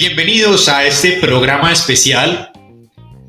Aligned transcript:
Bienvenidos 0.00 0.68
a 0.68 0.86
este 0.86 1.14
programa 1.14 1.72
especial 1.72 2.52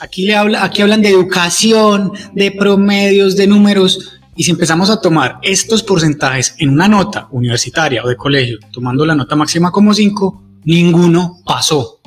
aquí, 0.00 0.24
le 0.26 0.34
habla, 0.36 0.64
aquí 0.64 0.82
hablan 0.82 1.02
de 1.02 1.08
educación, 1.10 2.12
de 2.34 2.50
promedios, 2.52 3.36
de 3.36 3.46
números, 3.46 4.18
y 4.36 4.44
si 4.44 4.50
empezamos 4.50 4.90
a 4.90 5.00
tomar 5.00 5.38
estos 5.42 5.82
porcentajes 5.82 6.54
en 6.58 6.70
una 6.70 6.88
nota 6.88 7.28
universitaria 7.30 8.02
o 8.02 8.08
de 8.08 8.16
colegio, 8.16 8.58
tomando 8.72 9.06
la 9.06 9.14
nota 9.14 9.36
máxima 9.36 9.70
como 9.70 9.94
5, 9.94 10.42
ninguno 10.64 11.38
pasó. 11.46 12.00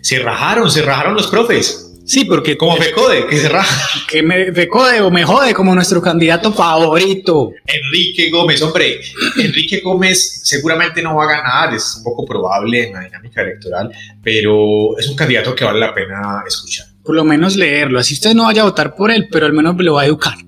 Se 0.00 0.18
rajaron, 0.18 0.70
se 0.70 0.82
rajaron 0.82 1.14
los 1.14 1.28
profes. 1.28 1.84
Sí, 2.08 2.24
porque 2.24 2.56
Como 2.56 2.74
FECODE, 2.74 3.26
que 3.26 3.36
se 3.36 3.50
raja. 3.50 3.86
que 4.08 4.22
me, 4.22 4.50
jode 4.66 5.02
o 5.02 5.10
me 5.10 5.24
jode 5.24 5.52
como 5.52 5.74
nuestro 5.74 6.00
candidato 6.00 6.50
favorito. 6.54 7.50
Enrique 7.66 8.30
Gómez, 8.30 8.62
hombre, 8.62 9.00
Enrique 9.36 9.80
Gómez 9.84 10.40
seguramente 10.42 11.02
no 11.02 11.16
va 11.16 11.24
a 11.24 11.26
ganar, 11.26 11.74
es 11.74 12.00
poco 12.02 12.24
probable 12.24 12.86
en 12.86 12.94
la 12.94 13.00
dinámica 13.00 13.42
electoral, 13.42 13.92
pero 14.22 14.96
es 14.96 15.06
un 15.06 15.16
candidato 15.16 15.54
que 15.54 15.66
vale 15.66 15.80
la 15.80 15.94
pena 15.94 16.42
escuchar. 16.46 16.86
por 17.04 17.14
lo 17.14 17.24
menos 17.24 17.56
leerlo. 17.56 17.98
Así 17.98 18.14
usted 18.14 18.34
no 18.34 18.44
vaya 18.44 18.62
a 18.62 18.64
votar 18.64 18.96
por 18.96 19.10
él, 19.10 19.28
pero 19.30 19.44
al 19.44 19.52
menos 19.52 19.76
lo 19.76 19.92
va 19.92 20.02
a 20.02 20.06
educar. 20.06 20.47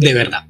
De 0.00 0.14
verdad. 0.14 0.44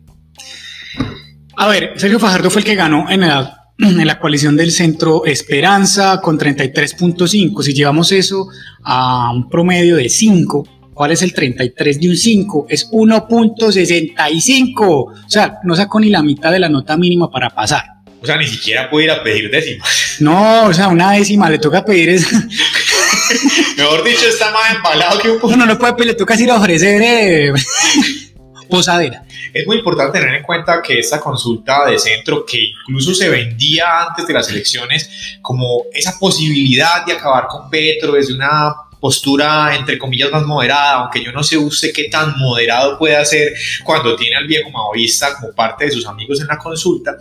A 1.57 1.67
ver, 1.67 1.95
Sergio 1.97 2.21
Fajardo 2.21 2.51
fue 2.51 2.61
el 2.61 2.67
que 2.67 2.77
ganó 2.77 3.11
en 3.11 3.23
la, 3.23 3.65
en 3.79 4.07
la 4.07 4.21
coalición 4.21 4.57
del 4.57 4.71
Centro 4.71 5.25
Esperanza 5.27 6.21
con 6.21 6.39
33.5. 6.39 7.61
Si 7.65 7.75
llevamos 7.75 8.13
eso 8.13 8.47
a 8.85 9.33
un 9.33 9.49
promedio 9.49 9.97
de 9.97 10.09
5, 10.09 10.93
¿cuál 10.95 11.11
es 11.11 11.23
el 11.23 11.35
33 11.35 12.01
de 12.01 12.11
un 12.11 12.17
5? 12.17 12.67
Es 12.69 12.89
1.65. 12.93 14.79
O 14.79 15.15
sea, 15.27 15.59
no 15.65 15.75
sacó 15.75 15.99
ni 15.99 16.11
la 16.11 16.23
mitad 16.23 16.53
de 16.53 16.61
la 16.61 16.69
nota 16.69 16.97
mínima 16.97 17.29
para 17.29 17.51
pasar. 17.51 17.85
O 18.23 18.27
sea, 18.27 18.37
ni 18.37 18.47
siquiera 18.47 18.89
puede 18.89 19.07
ir 19.07 19.11
a 19.11 19.21
pedir 19.25 19.51
décimas. 19.51 20.19
No, 20.21 20.67
o 20.67 20.73
sea, 20.73 20.87
una 20.87 21.11
décima 21.11 21.51
le 21.51 21.59
toca 21.59 21.85
pedir 21.85 22.11
es... 22.11 22.33
Mejor 23.77 24.05
dicho, 24.05 24.29
está 24.29 24.53
más 24.53 24.77
embalado 24.77 25.19
que 25.19 25.29
un 25.31 25.41
Uno 25.43 25.67
no 25.67 25.77
puede 25.77 25.95
pedir, 25.95 26.07
le 26.13 26.15
toca 26.15 26.41
ir 26.41 26.53
a 26.53 26.57
ofrecer 26.57 27.03
eh, 27.03 27.53
posadera. 28.71 29.25
Es 29.53 29.67
muy 29.67 29.79
importante 29.79 30.19
tener 30.19 30.37
en 30.37 30.43
cuenta 30.43 30.81
que 30.81 30.99
esta 30.99 31.21
consulta 31.21 31.87
de 31.87 31.99
centro, 31.99 32.47
que 32.47 32.59
incluso 32.83 33.15
se 33.15 33.29
vendía 33.29 34.07
antes 34.09 34.27
de 34.27 34.33
las 34.33 34.49
elecciones 34.49 35.39
como 35.43 35.85
esa 35.93 36.19
posibilidad 36.19 37.05
de 37.05 37.13
acabar 37.13 37.47
con 37.49 37.69
Petro 37.69 38.13
desde 38.13 38.35
una 38.35 38.75
postura 39.01 39.75
entre 39.75 39.99
comillas 39.99 40.31
más 40.31 40.45
moderada, 40.45 40.93
aunque 41.01 41.25
yo 41.25 41.33
no 41.33 41.43
sé 41.43 41.57
usted 41.57 41.91
qué 41.93 42.05
tan 42.05 42.39
moderado 42.39 42.99
puede 42.99 43.25
ser 43.25 43.53
cuando 43.83 44.15
tiene 44.15 44.37
al 44.37 44.47
viejo 44.47 44.71
maoísta 44.71 45.35
como 45.35 45.53
parte 45.53 45.87
de 45.87 45.91
sus 45.91 46.07
amigos 46.07 46.41
en 46.41 46.47
la 46.47 46.59
consulta, 46.59 47.17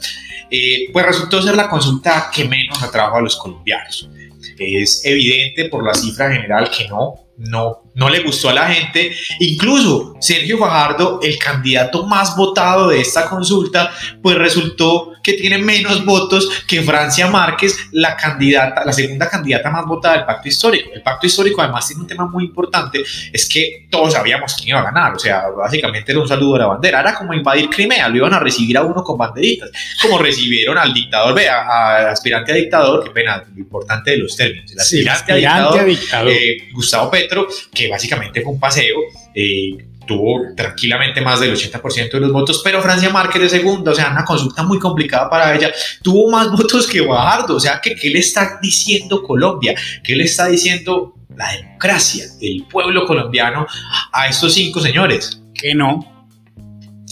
eh, 0.52 0.90
pues 0.92 1.06
resultó 1.06 1.42
ser 1.42 1.56
la 1.56 1.70
consulta 1.70 2.30
que 2.34 2.46
menos 2.46 2.82
atrajo 2.84 3.16
a 3.16 3.22
los 3.22 3.38
colombianos. 3.38 4.10
Es 4.58 5.06
evidente 5.06 5.66
por 5.70 5.86
la 5.86 5.94
cifra 5.94 6.32
general 6.32 6.70
que 6.70 6.88
no, 6.90 7.16
no, 7.38 7.84
no 8.00 8.10
le 8.10 8.24
gustó 8.24 8.50
a 8.50 8.54
la 8.54 8.68
gente. 8.68 9.16
Incluso 9.40 10.16
Sergio 10.20 10.58
Fajardo, 10.58 11.20
el 11.22 11.38
candidato 11.38 12.06
más 12.08 12.36
votado 12.36 12.90
de 12.90 13.02
esta 13.02 13.30
consulta, 13.30 13.92
pues 14.22 14.38
resultó 14.38 15.14
que 15.32 15.38
tiene 15.38 15.58
menos 15.58 16.04
votos 16.06 16.64
que 16.68 16.82
Francia 16.82 17.28
Márquez, 17.28 17.78
la 17.92 18.16
candidata, 18.16 18.84
la 18.86 18.94
segunda 18.94 19.30
candidata 19.30 19.70
más 19.70 19.86
votada 19.86 20.16
del 20.18 20.26
pacto 20.26 20.48
histórico. 20.48 20.90
El 20.94 21.02
pacto 21.02 21.28
histórico 21.28 21.62
además 21.62 21.88
tiene 21.88 22.02
un 22.02 22.08
tema 22.08 22.26
muy 22.26 22.46
importante, 22.46 23.04
es 23.32 23.48
que 23.48 23.88
todos 23.90 24.14
sabíamos 24.14 24.54
quién 24.56 24.70
iba 24.70 24.80
a 24.80 24.84
ganar, 24.84 25.14
o 25.14 25.20
sea, 25.20 25.44
básicamente 25.50 26.12
era 26.12 26.22
un 26.22 26.28
saludo 26.28 26.56
a 26.56 26.60
la 26.60 26.66
bandera, 26.68 27.00
era 27.02 27.14
como 27.16 27.34
invadir 27.34 27.70
Crimea, 27.70 28.10
lo 28.10 28.18
iban 28.18 28.34
a 28.34 28.40
recibir 28.40 28.78
a 28.78 28.84
uno 28.84 29.04
con 29.04 29.18
banderitas, 29.18 29.70
como 30.02 30.18
recibieron 30.18 30.78
al 30.78 30.94
dictador, 30.94 31.34
vea, 31.36 31.98
al 31.98 32.08
aspirante 32.10 32.52
a 32.52 32.56
dictador, 32.56 33.04
qué 33.04 33.12
pena, 33.12 33.44
lo 33.54 33.60
importante 33.60 34.12
de 34.12 34.18
los 34.18 34.36
términos, 34.36 34.72
el 34.72 34.80
Sí, 34.80 35.08
aspirante, 35.08 35.34
aspirante 35.34 35.34
a 35.34 35.36
dictador, 35.36 35.80
a 35.80 35.84
dictador. 35.86 36.32
eh, 36.32 36.70
Gustavo 36.74 37.12
Petro, 37.12 37.48
que 37.74 37.88
básicamente 37.90 38.42
fue 38.42 38.54
un 38.54 38.60
paseo, 38.60 38.98
eh, 39.36 39.78
tuvo 40.10 40.42
tranquilamente 40.58 41.22
más 41.22 41.40
del 41.40 41.56
80% 41.56 42.12
de 42.12 42.20
los 42.20 42.32
votos, 42.32 42.62
pero 42.64 42.82
Francia 42.82 43.10
Márquez 43.10 43.44
de 43.44 43.50
segunda, 43.50 43.92
o 43.92 43.96
sea, 43.96 44.10
una 44.12 44.26
consulta 44.26 44.64
muy 44.64 44.80
complicada 44.80 45.30
para 45.30 45.56
ella, 45.56 45.72
tuvo 46.02 46.30
más 46.32 46.52
votos 46.58 46.88
que 46.88 47.02
Bajardo, 47.02 47.56
o 47.56 47.60
sea, 47.60 47.80
que 47.80 47.96
¿qué 47.96 48.10
le 48.10 48.20
está 48.20 48.60
diciendo 48.62 49.22
Colombia? 49.24 49.76
¿Qué 50.04 50.16
le 50.16 50.24
está 50.24 50.48
diciendo 50.48 51.16
la 51.36 51.52
democracia, 51.54 52.26
el 52.42 52.66
pueblo 52.70 53.06
colombiano 53.06 53.66
a 54.12 54.28
estos 54.28 54.56
cinco 54.56 54.82
señores? 54.82 55.40
que 55.60 55.76
no, 55.76 56.26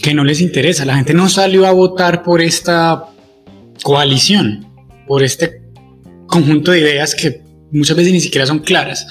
que 0.02 0.14
no 0.14 0.24
les 0.24 0.40
interesa. 0.40 0.84
La 0.84 0.96
gente 0.96 1.14
no 1.14 1.28
salió 1.28 1.66
a 1.66 1.72
votar 1.72 2.22
por 2.22 2.40
esta 2.40 3.04
coalición, 3.82 4.66
por 5.06 5.22
este 5.22 5.62
conjunto 6.26 6.72
de 6.72 6.80
ideas 6.80 7.14
que 7.14 7.42
muchas 7.70 7.96
veces 7.96 8.12
ni 8.12 8.20
siquiera 8.20 8.46
son 8.46 8.60
claras. 8.60 9.06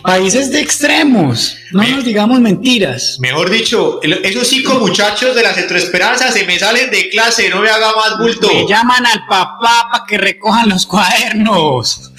Países 0.00 0.50
de 0.50 0.60
extremos, 0.60 1.54
no 1.72 1.82
Me- 1.82 1.90
nos 1.90 2.04
digamos 2.04 2.40
mentiras. 2.40 3.18
Mejor 3.20 3.50
dicho, 3.50 4.00
esos 4.02 4.48
cinco 4.48 4.74
muchachos 4.80 5.36
de 5.36 5.42
la 5.42 5.52
Centroesperanza 5.52 6.32
se 6.32 6.44
me 6.44 6.58
salen 6.58 6.90
de 6.90 7.10
clase, 7.10 7.50
no 7.50 7.60
me 7.60 7.68
haga 7.68 7.92
más 7.94 8.18
bulto. 8.18 8.48
Me 8.48 8.66
llaman 8.66 9.04
al 9.04 9.26
papá 9.26 9.88
para 9.92 10.04
que 10.06 10.16
recojan 10.16 10.70
los 10.70 10.86
cuadernos. 10.86 12.10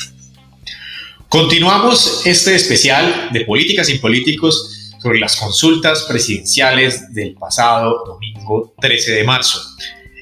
Continuamos 1.30 2.22
este 2.26 2.54
especial 2.56 3.30
de 3.32 3.42
políticas 3.42 3.90
y 3.90 3.98
políticos 3.98 4.92
sobre 5.02 5.20
las 5.20 5.36
consultas 5.36 6.04
presidenciales 6.04 7.12
del 7.14 7.34
pasado 7.34 8.04
domingo 8.06 8.74
13 8.80 9.14
de 9.14 9.24
marzo. 9.24 9.60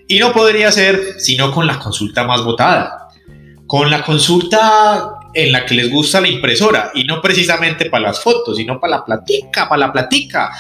Y 0.07 0.19
no 0.19 0.31
podría 0.31 0.71
ser 0.71 1.15
sino 1.19 1.51
con 1.51 1.68
la 1.68 1.80
consulta 1.80 2.24
más 2.24 2.42
votada, 2.44 3.09
con 3.68 3.92
la 3.92 4.04
consulta 4.04 5.15
en 5.33 5.51
la 5.51 5.66
que 5.66 5.75
les 5.75 5.89
gusta 5.89 6.22
la 6.22 6.28
impresora 6.28 6.92
y 6.94 7.04
no 7.04 7.22
precisamente 7.22 7.89
para 7.89 8.07
las 8.07 8.22
fotos, 8.22 8.57
sino 8.57 8.80
para 8.80 8.98
la 8.98 9.06
platica, 9.06 9.68
para 9.68 9.88
la 9.88 9.94
platica. 9.94 10.51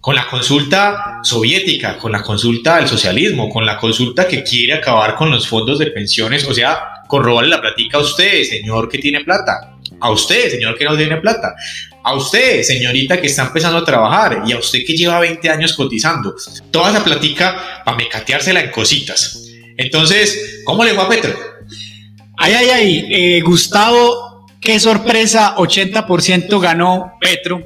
Con 0.00 0.14
la 0.14 0.26
consulta 0.26 1.20
soviética, 1.22 1.96
con 1.96 2.12
la 2.12 2.22
consulta 2.22 2.76
del 2.76 2.86
socialismo, 2.86 3.48
con 3.48 3.64
la 3.64 3.78
consulta 3.78 4.28
que 4.28 4.42
quiere 4.42 4.74
acabar 4.74 5.14
con 5.14 5.30
los 5.30 5.48
fondos 5.48 5.78
de 5.78 5.86
pensiones, 5.86 6.44
o 6.46 6.52
sea, 6.52 6.78
con 7.08 7.24
robarle 7.24 7.50
la 7.50 7.60
platica 7.60 7.96
a 7.96 8.02
usted, 8.02 8.42
señor 8.42 8.88
que 8.90 8.98
tiene 8.98 9.24
plata, 9.24 9.76
a 10.00 10.10
usted, 10.10 10.50
señor 10.50 10.76
que 10.76 10.84
no 10.84 10.94
tiene 10.94 11.16
plata, 11.16 11.54
a 12.02 12.14
usted, 12.14 12.62
señorita 12.62 13.18
que 13.18 13.28
está 13.28 13.44
empezando 13.44 13.78
a 13.78 13.84
trabajar 13.84 14.42
y 14.46 14.52
a 14.52 14.58
usted 14.58 14.80
que 14.86 14.94
lleva 14.94 15.20
20 15.20 15.48
años 15.48 15.72
cotizando. 15.72 16.34
Toda 16.70 16.90
esa 16.90 17.02
platica 17.02 17.82
para 17.82 17.96
mecateársela 17.96 18.60
en 18.60 18.70
cositas. 18.70 19.48
Entonces, 19.78 20.60
¿cómo 20.64 20.84
le 20.84 20.92
fue 20.92 21.04
a 21.04 21.08
Petro? 21.08 21.53
Ay, 22.36 22.52
ay, 22.52 22.68
ay, 22.70 23.06
eh, 23.10 23.40
Gustavo, 23.42 24.46
qué 24.60 24.80
sorpresa, 24.80 25.54
80% 25.56 26.60
ganó 26.60 27.12
Petro. 27.20 27.62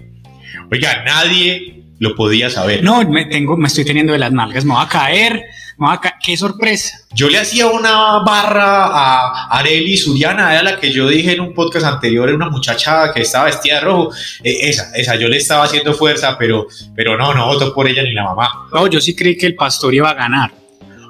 Oiga, 0.70 1.02
nadie 1.04 1.84
lo 1.98 2.14
podía 2.14 2.50
saber. 2.50 2.82
No, 2.82 3.02
me, 3.08 3.24
tengo, 3.24 3.56
me 3.56 3.68
estoy 3.68 3.84
teniendo 3.84 4.12
de 4.12 4.18
las 4.18 4.30
nalgas, 4.30 4.64
me 4.64 4.74
va 4.74 4.82
a 4.82 4.88
caer, 4.88 5.42
me 5.78 5.86
va 5.86 5.94
a 5.94 6.00
ca 6.00 6.18
qué 6.22 6.36
sorpresa. 6.36 6.98
Yo 7.14 7.30
le 7.30 7.38
hacía 7.38 7.66
una 7.68 8.18
barra 8.24 8.86
a 8.86 9.58
Areli 9.58 9.96
Suriana, 9.96 10.52
era 10.52 10.62
la 10.62 10.78
que 10.78 10.92
yo 10.92 11.08
dije 11.08 11.32
en 11.32 11.40
un 11.40 11.54
podcast 11.54 11.86
anterior, 11.86 12.28
era 12.28 12.36
una 12.36 12.50
muchacha 12.50 13.10
que 13.12 13.22
estaba 13.22 13.46
vestida 13.46 13.76
de 13.76 13.80
rojo. 13.80 14.10
Eh, 14.44 14.68
esa, 14.68 14.94
esa, 14.94 15.16
yo 15.16 15.28
le 15.28 15.38
estaba 15.38 15.64
haciendo 15.64 15.94
fuerza, 15.94 16.36
pero, 16.38 16.66
pero 16.94 17.16
no, 17.16 17.32
no 17.32 17.46
votó 17.46 17.72
por 17.72 17.88
ella 17.88 18.02
ni 18.02 18.12
la 18.12 18.24
mamá. 18.24 18.68
No, 18.72 18.86
yo 18.86 19.00
sí 19.00 19.16
creí 19.16 19.36
que 19.36 19.46
el 19.46 19.54
pastor 19.54 19.94
iba 19.94 20.10
a 20.10 20.14
ganar. 20.14 20.52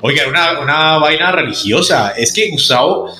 Oiga, 0.00 0.22
era 0.22 0.31
una, 0.31 0.60
una 0.60 0.99
vaina 0.99 1.32
religiosa. 1.32 2.10
Es 2.16 2.32
que 2.32 2.50
Gustavo, 2.50 3.12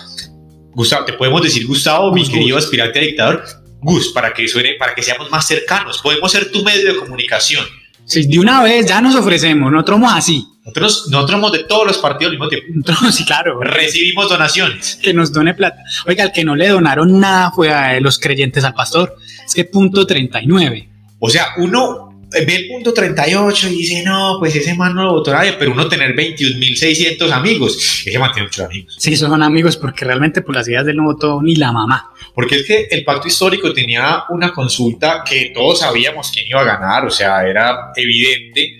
Gustavo, 0.75 1.05
te 1.05 1.12
podemos 1.15 1.43
decir 1.43 1.67
Gustavo, 1.67 2.12
mi 2.12 2.23
Gus, 2.23 2.31
querido 2.31 2.56
Gus. 2.56 2.65
aspirante 2.65 2.99
a 2.99 3.03
dictador. 3.03 3.44
Gus, 3.81 4.09
para 4.12 4.32
que 4.32 4.47
suene, 4.49 4.75
para 4.79 4.94
que 4.94 5.03
seamos 5.03 5.31
más 5.31 5.47
cercanos, 5.47 5.99
podemos 6.03 6.31
ser 6.31 6.50
tu 6.50 6.62
medio 6.65 6.93
de 6.93 6.99
comunicación. 6.99 7.65
Sí, 8.05 8.26
de 8.26 8.38
una 8.38 8.62
vez 8.62 8.87
ya 8.87 9.00
nos 9.00 9.15
ofrecemos, 9.15 9.70
nosotros 9.70 9.97
somos 9.97 10.12
así. 10.15 10.44
Nosotros, 10.65 11.06
nosotros 11.11 11.31
somos 11.32 11.53
de 11.53 11.59
todos 11.65 11.87
los 11.87 11.99
partidos 11.99 12.32
al 12.32 12.38
mismo 12.38 12.49
tiempo. 12.49 12.67
Nosotros, 12.87 13.15
sí, 13.15 13.25
claro, 13.25 13.61
Recibimos 13.61 14.29
donaciones. 14.29 14.99
que 15.03 15.15
nos 15.15 15.32
done 15.32 15.55
plata. 15.55 15.82
Oiga, 16.06 16.25
el 16.25 16.32
que 16.32 16.44
no 16.44 16.55
le 16.56 16.69
donaron 16.69 17.19
nada 17.21 17.50
fue 17.53 17.71
a 17.73 17.99
los 18.00 18.19
creyentes 18.19 18.64
al 18.64 18.75
pastor. 18.75 19.17
Es 19.47 19.55
que 19.55 19.64
punto 19.64 20.06
39. 20.06 20.88
O 21.21 21.31
sea, 21.31 21.49
uno 21.59 22.07
ve 22.30 22.56
el 22.56 22.69
punto 22.69 22.92
38 22.92 23.69
y 23.69 23.70
dice, 23.70 24.02
no, 24.02 24.36
pues 24.38 24.54
ese 24.54 24.75
man 24.75 24.94
no 24.94 25.04
lo 25.04 25.12
votó 25.12 25.32
nadie, 25.32 25.54
pero 25.54 25.72
uno 25.72 25.88
tener 25.88 26.14
21.600 26.14 27.30
amigos, 27.30 28.02
ese 28.04 28.19
man 28.19 28.32
tiene 28.32 28.48
muchos 28.48 28.64
amigos. 28.66 28.96
Sí, 28.98 29.16
son 29.16 29.42
amigos 29.42 29.76
porque 29.76 30.04
realmente 30.04 30.42
por 30.42 30.54
las 30.54 30.69
ideas 30.69 30.84
del 30.84 30.96
no 30.96 31.04
votó 31.04 31.40
ni 31.42 31.56
la 31.56 31.72
mamá. 31.72 32.10
Porque 32.34 32.56
es 32.56 32.66
que 32.66 32.88
el 32.90 33.04
pacto 33.04 33.28
histórico 33.28 33.72
tenía 33.72 34.25
una 34.28 34.52
consulta 34.52 35.25
que 35.28 35.52
todos 35.54 35.80
sabíamos 35.80 36.30
quién 36.30 36.46
iba 36.48 36.60
a 36.60 36.64
ganar, 36.64 37.06
o 37.06 37.10
sea, 37.10 37.46
era 37.46 37.92
evidente. 37.96 38.78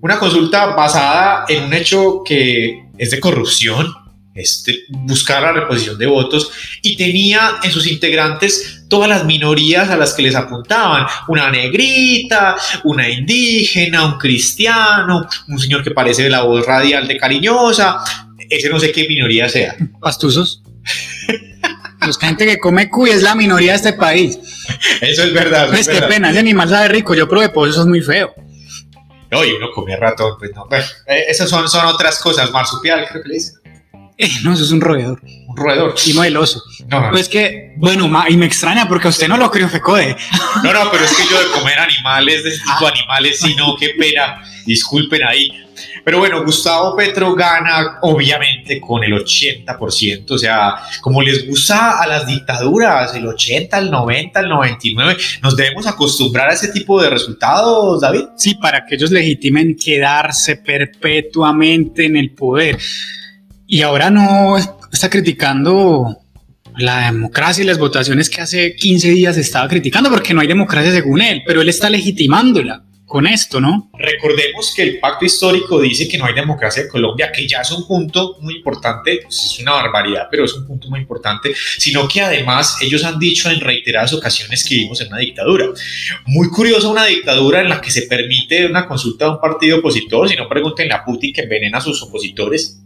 Una 0.00 0.18
consulta 0.18 0.66
basada 0.66 1.44
en 1.48 1.64
un 1.64 1.74
hecho 1.74 2.22
que 2.24 2.84
es 2.96 3.10
de 3.10 3.20
corrupción, 3.20 3.92
es 4.34 4.62
de 4.64 4.78
buscar 4.90 5.42
la 5.42 5.52
reposición 5.52 5.98
de 5.98 6.06
votos, 6.06 6.52
y 6.82 6.96
tenía 6.96 7.56
en 7.62 7.70
sus 7.70 7.86
integrantes 7.86 8.79
todas 8.90 9.08
las 9.08 9.24
minorías 9.24 9.88
a 9.88 9.96
las 9.96 10.12
que 10.12 10.22
les 10.22 10.34
apuntaban. 10.34 11.06
Una 11.28 11.50
negrita, 11.50 12.56
una 12.84 13.08
indígena, 13.08 14.04
un 14.04 14.18
cristiano, 14.18 15.26
un 15.48 15.58
señor 15.58 15.82
que 15.82 15.92
parece 15.92 16.24
de 16.24 16.30
la 16.30 16.42
voz 16.42 16.66
radial 16.66 17.08
de 17.08 17.16
cariñosa, 17.16 18.00
ese 18.50 18.68
no 18.68 18.78
sé 18.78 18.92
qué 18.92 19.08
minoría 19.08 19.48
sea. 19.48 19.74
Pastuzos. 20.00 20.62
Los 22.06 22.18
gente 22.18 22.46
que 22.46 22.58
come 22.58 22.88
cuy 22.90 23.10
es 23.10 23.22
la 23.22 23.34
minoría 23.34 23.72
de 23.72 23.76
este 23.76 23.92
país. 23.92 24.38
Eso 25.00 25.22
es 25.22 25.32
verdad. 25.32 25.64
eso 25.64 25.72
Pues 25.72 25.80
es 25.82 25.88
qué 25.88 25.94
verdad. 25.94 26.08
pena, 26.08 26.30
ese 26.30 26.38
animal 26.40 26.68
sabe 26.68 26.88
rico. 26.88 27.14
Yo 27.14 27.28
probé 27.28 27.50
pollo, 27.50 27.70
eso 27.70 27.82
es 27.82 27.86
muy 27.86 28.00
feo. 28.00 28.34
No, 29.30 29.44
y 29.44 29.52
uno 29.52 29.70
comía 29.72 29.96
ratón, 29.96 30.34
pues 30.38 30.50
no. 30.54 30.66
Bueno, 30.68 30.84
eh, 31.06 31.24
esas 31.28 31.48
son, 31.48 31.68
son 31.68 31.86
otras 31.86 32.18
cosas. 32.18 32.50
Marsupial, 32.50 33.06
creo 33.08 33.22
que 33.22 33.28
le 33.28 33.34
dicen. 33.34 33.54
Eh, 34.18 34.28
no, 34.42 34.54
eso 34.54 34.64
es 34.64 34.70
un 34.72 34.80
roedor. 34.80 35.20
Un 35.50 35.56
roedor. 35.56 35.94
Y 36.06 36.12
no 36.12 36.22
el 36.24 36.36
oso. 36.36 36.62
No, 36.88 37.00
no, 37.00 37.10
Pues 37.10 37.28
que, 37.28 37.74
bueno, 37.76 38.06
ma- 38.08 38.28
y 38.30 38.36
me 38.36 38.46
extraña 38.46 38.86
porque 38.88 39.08
a 39.08 39.10
usted 39.10 39.26
no 39.28 39.36
lo 39.36 39.50
crió 39.50 39.68
Fecode. 39.68 40.16
no, 40.62 40.72
no, 40.72 40.90
pero 40.90 41.04
es 41.04 41.12
que 41.16 41.22
yo 41.30 41.38
de 41.40 41.50
comer 41.60 41.78
animales, 41.78 42.44
de 42.44 42.50
este 42.50 42.62
tipo 42.62 42.84
de 42.86 42.92
animales, 42.98 43.38
sí, 43.40 43.54
no, 43.56 43.74
qué 43.76 43.90
pena. 43.98 44.42
Disculpen 44.66 45.22
ahí. 45.24 45.50
Pero 46.04 46.18
bueno, 46.18 46.44
Gustavo 46.44 46.94
Petro 46.96 47.34
gana, 47.34 47.98
obviamente, 48.02 48.80
con 48.80 49.02
el 49.02 49.12
80%. 49.12 50.30
O 50.30 50.38
sea, 50.38 50.76
como 51.00 51.20
les 51.22 51.46
gusta 51.48 52.00
a 52.00 52.06
las 52.06 52.26
dictaduras, 52.26 53.14
el 53.14 53.26
80, 53.26 53.78
el 53.78 53.90
90, 53.90 54.40
el 54.40 54.48
99, 54.48 55.16
nos 55.42 55.56
debemos 55.56 55.86
acostumbrar 55.86 56.50
a 56.50 56.52
ese 56.54 56.68
tipo 56.68 57.00
de 57.02 57.10
resultados, 57.10 58.00
David. 58.02 58.24
Sí, 58.36 58.54
para 58.54 58.84
que 58.86 58.94
ellos 58.94 59.10
legitimen 59.10 59.76
quedarse 59.76 60.56
perpetuamente 60.56 62.06
en 62.06 62.16
el 62.16 62.30
poder. 62.30 62.78
Y 63.66 63.82
ahora 63.82 64.10
no 64.10 64.56
está 64.92 65.10
criticando 65.10 66.18
la 66.76 67.06
democracia 67.06 67.62
y 67.62 67.66
las 67.66 67.78
votaciones 67.78 68.30
que 68.30 68.40
hace 68.40 68.74
15 68.76 69.10
días 69.10 69.36
estaba 69.36 69.68
criticando 69.68 70.10
porque 70.10 70.34
no 70.34 70.40
hay 70.40 70.46
democracia 70.46 70.92
según 70.92 71.20
él, 71.20 71.42
pero 71.46 71.60
él 71.60 71.68
está 71.68 71.90
legitimándola 71.90 72.84
con 73.10 73.26
esto, 73.26 73.60
¿no? 73.60 73.90
Recordemos 73.98 74.72
que 74.74 74.82
el 74.82 75.00
pacto 75.00 75.24
histórico 75.24 75.80
dice 75.80 76.06
que 76.06 76.16
no 76.16 76.26
hay 76.26 76.32
democracia 76.32 76.84
en 76.84 76.88
Colombia, 76.88 77.32
que 77.32 77.46
ya 77.46 77.60
es 77.60 77.72
un 77.72 77.84
punto 77.84 78.36
muy 78.40 78.54
importante, 78.54 79.18
pues 79.24 79.36
es 79.36 79.58
una 79.58 79.72
barbaridad, 79.72 80.28
pero 80.30 80.44
es 80.44 80.54
un 80.54 80.64
punto 80.64 80.88
muy 80.88 81.00
importante, 81.00 81.52
sino 81.76 82.06
que 82.06 82.20
además 82.20 82.78
ellos 82.80 83.02
han 83.02 83.18
dicho 83.18 83.50
en 83.50 83.58
reiteradas 83.58 84.12
ocasiones 84.12 84.62
que 84.62 84.76
vivimos 84.76 85.00
en 85.00 85.08
una 85.08 85.18
dictadura. 85.18 85.66
Muy 86.26 86.48
curiosa 86.50 86.86
una 86.86 87.04
dictadura 87.04 87.60
en 87.60 87.68
la 87.68 87.80
que 87.80 87.90
se 87.90 88.02
permite 88.02 88.64
una 88.66 88.86
consulta 88.86 89.24
de 89.24 89.30
un 89.32 89.40
partido 89.40 89.78
opositor, 89.78 90.28
si 90.28 90.36
no 90.36 90.48
pregúntenle 90.48 90.94
a 90.94 91.04
Putin 91.04 91.32
que 91.32 91.40
envenena 91.40 91.78
a 91.78 91.80
sus 91.80 92.00
opositores. 92.02 92.78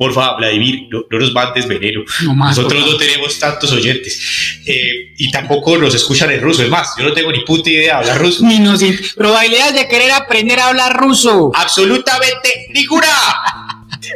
Por 0.00 0.14
favor, 0.14 0.38
Vladimir, 0.38 0.88
no, 0.90 1.04
no 1.10 1.18
nos 1.18 1.30
mandes 1.34 1.68
veneno. 1.68 2.00
No 2.24 2.34
más. 2.34 2.56
Nosotros 2.56 2.86
no 2.86 2.96
tenemos 2.96 3.38
tantos 3.38 3.70
oyentes 3.70 4.18
eh, 4.64 5.12
y 5.18 5.30
tampoco 5.30 5.76
nos 5.76 5.94
escuchan 5.94 6.30
en 6.30 6.40
ruso. 6.40 6.62
Es 6.62 6.70
más, 6.70 6.94
yo 6.96 7.04
no 7.04 7.12
tengo 7.12 7.30
ni 7.30 7.40
puta 7.40 7.68
idea 7.68 7.96
de 7.96 8.00
hablar 8.08 8.18
ruso. 8.22 8.42
Ni 8.46 8.54
in- 8.56 8.98
probabilidades 9.14 9.74
de 9.74 9.86
querer 9.88 10.10
aprender 10.12 10.58
a 10.58 10.68
hablar 10.68 10.96
ruso. 10.96 11.52
absolutamente 11.54 12.68
ninguna. 12.72 13.06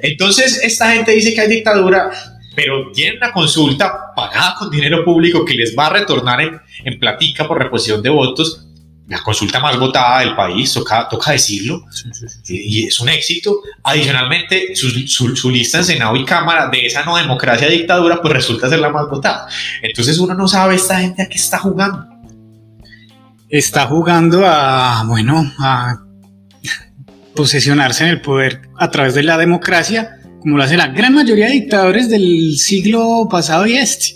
Entonces, 0.03 0.59
esta 0.63 0.93
gente 0.93 1.13
dice 1.13 1.35
que 1.35 1.43
hay 1.43 1.49
dictadura, 1.49 2.11
pero 2.57 2.91
tienen 2.93 3.19
una 3.19 3.31
consulta 3.33 3.93
pagada 4.17 4.55
con 4.59 4.71
dinero 4.71 5.05
público 5.05 5.45
que 5.45 5.53
les 5.53 5.77
va 5.79 5.89
a 5.89 5.91
retornar 5.91 6.41
en, 6.41 6.61
en 6.85 6.99
platica 6.99 7.47
por 7.47 7.59
reposición 7.59 8.03
de 8.03 8.09
votos. 8.09 8.64
La 9.07 9.23
consulta 9.23 9.61
más 9.61 9.79
votada 9.79 10.21
del 10.21 10.35
país, 10.35 10.73
toca, 10.73 11.07
toca 11.11 11.33
decirlo, 11.33 11.85
y 12.49 12.81
y 12.85 12.87
es 12.87 12.99
un 13.01 13.11
éxito. 13.11 13.61
Adicionalmente, 13.83 14.75
su, 14.75 14.89
su- 15.07 15.37
su 15.37 15.51
lista 15.51 15.79
en 15.79 15.85
Senado 15.85 16.17
y 16.17 16.25
Cámara 16.25 16.69
de 16.69 16.87
esa 16.87 17.05
no 17.05 17.17
democracia 17.17 17.69
dictadura, 17.69 18.21
pues 18.23 18.33
resulta 18.33 18.69
ser 18.71 18.79
la 18.79 18.89
más 18.89 19.07
votada. 19.11 19.47
Entonces, 19.83 20.19
uno 20.19 20.33
no 20.35 20.49
sabe 20.49 20.77
esta 20.77 20.99
gente 21.01 21.23
a 21.23 21.29
qué 21.29 21.35
está 21.37 21.59
jugando. 21.59 22.07
Está 23.51 23.87
jugando 23.87 24.43
a, 24.47 25.05
bueno, 25.07 25.53
a 25.59 25.99
posesionarse 27.37 28.05
en 28.05 28.11
el 28.11 28.21
poder 28.21 28.63
a 28.79 28.91
través 28.91 29.15
de 29.15 29.23
la 29.23 29.37
democracia, 29.37 30.19
como 30.41 30.57
lo 30.57 30.63
hace 30.63 30.77
la 30.77 30.89
gran 30.89 31.15
mayoría 31.15 31.47
de 31.47 31.53
dictadores 31.53 32.09
del 32.09 32.57
siglo 32.57 33.29
pasado 33.31 33.67
y 33.67 33.77
este. 33.77 34.15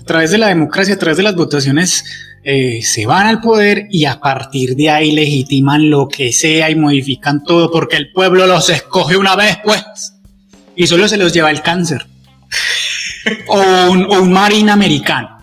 A 0.00 0.04
través 0.04 0.30
de 0.30 0.38
la 0.38 0.48
democracia, 0.48 0.94
a 0.94 0.98
través 0.98 1.16
de 1.16 1.22
las 1.22 1.34
votaciones, 1.36 2.04
eh, 2.42 2.80
se 2.82 3.06
van 3.06 3.26
al 3.26 3.40
poder 3.40 3.86
y 3.90 4.06
a 4.06 4.20
partir 4.20 4.74
de 4.74 4.90
ahí 4.90 5.12
legitiman 5.12 5.90
lo 5.90 6.08
que 6.08 6.32
sea 6.32 6.70
y 6.70 6.74
modifican 6.74 7.44
todo 7.44 7.70
porque 7.70 7.96
el 7.96 8.12
pueblo 8.12 8.46
los 8.46 8.70
escoge 8.70 9.16
una 9.16 9.36
vez, 9.36 9.58
pues. 9.62 10.14
Y 10.74 10.86
solo 10.86 11.06
se 11.08 11.16
los 11.16 11.32
lleva 11.32 11.50
el 11.50 11.62
cáncer. 11.62 12.06
o, 13.48 13.90
un, 13.90 14.04
o 14.04 14.22
un 14.22 14.68
americano. 14.68 15.38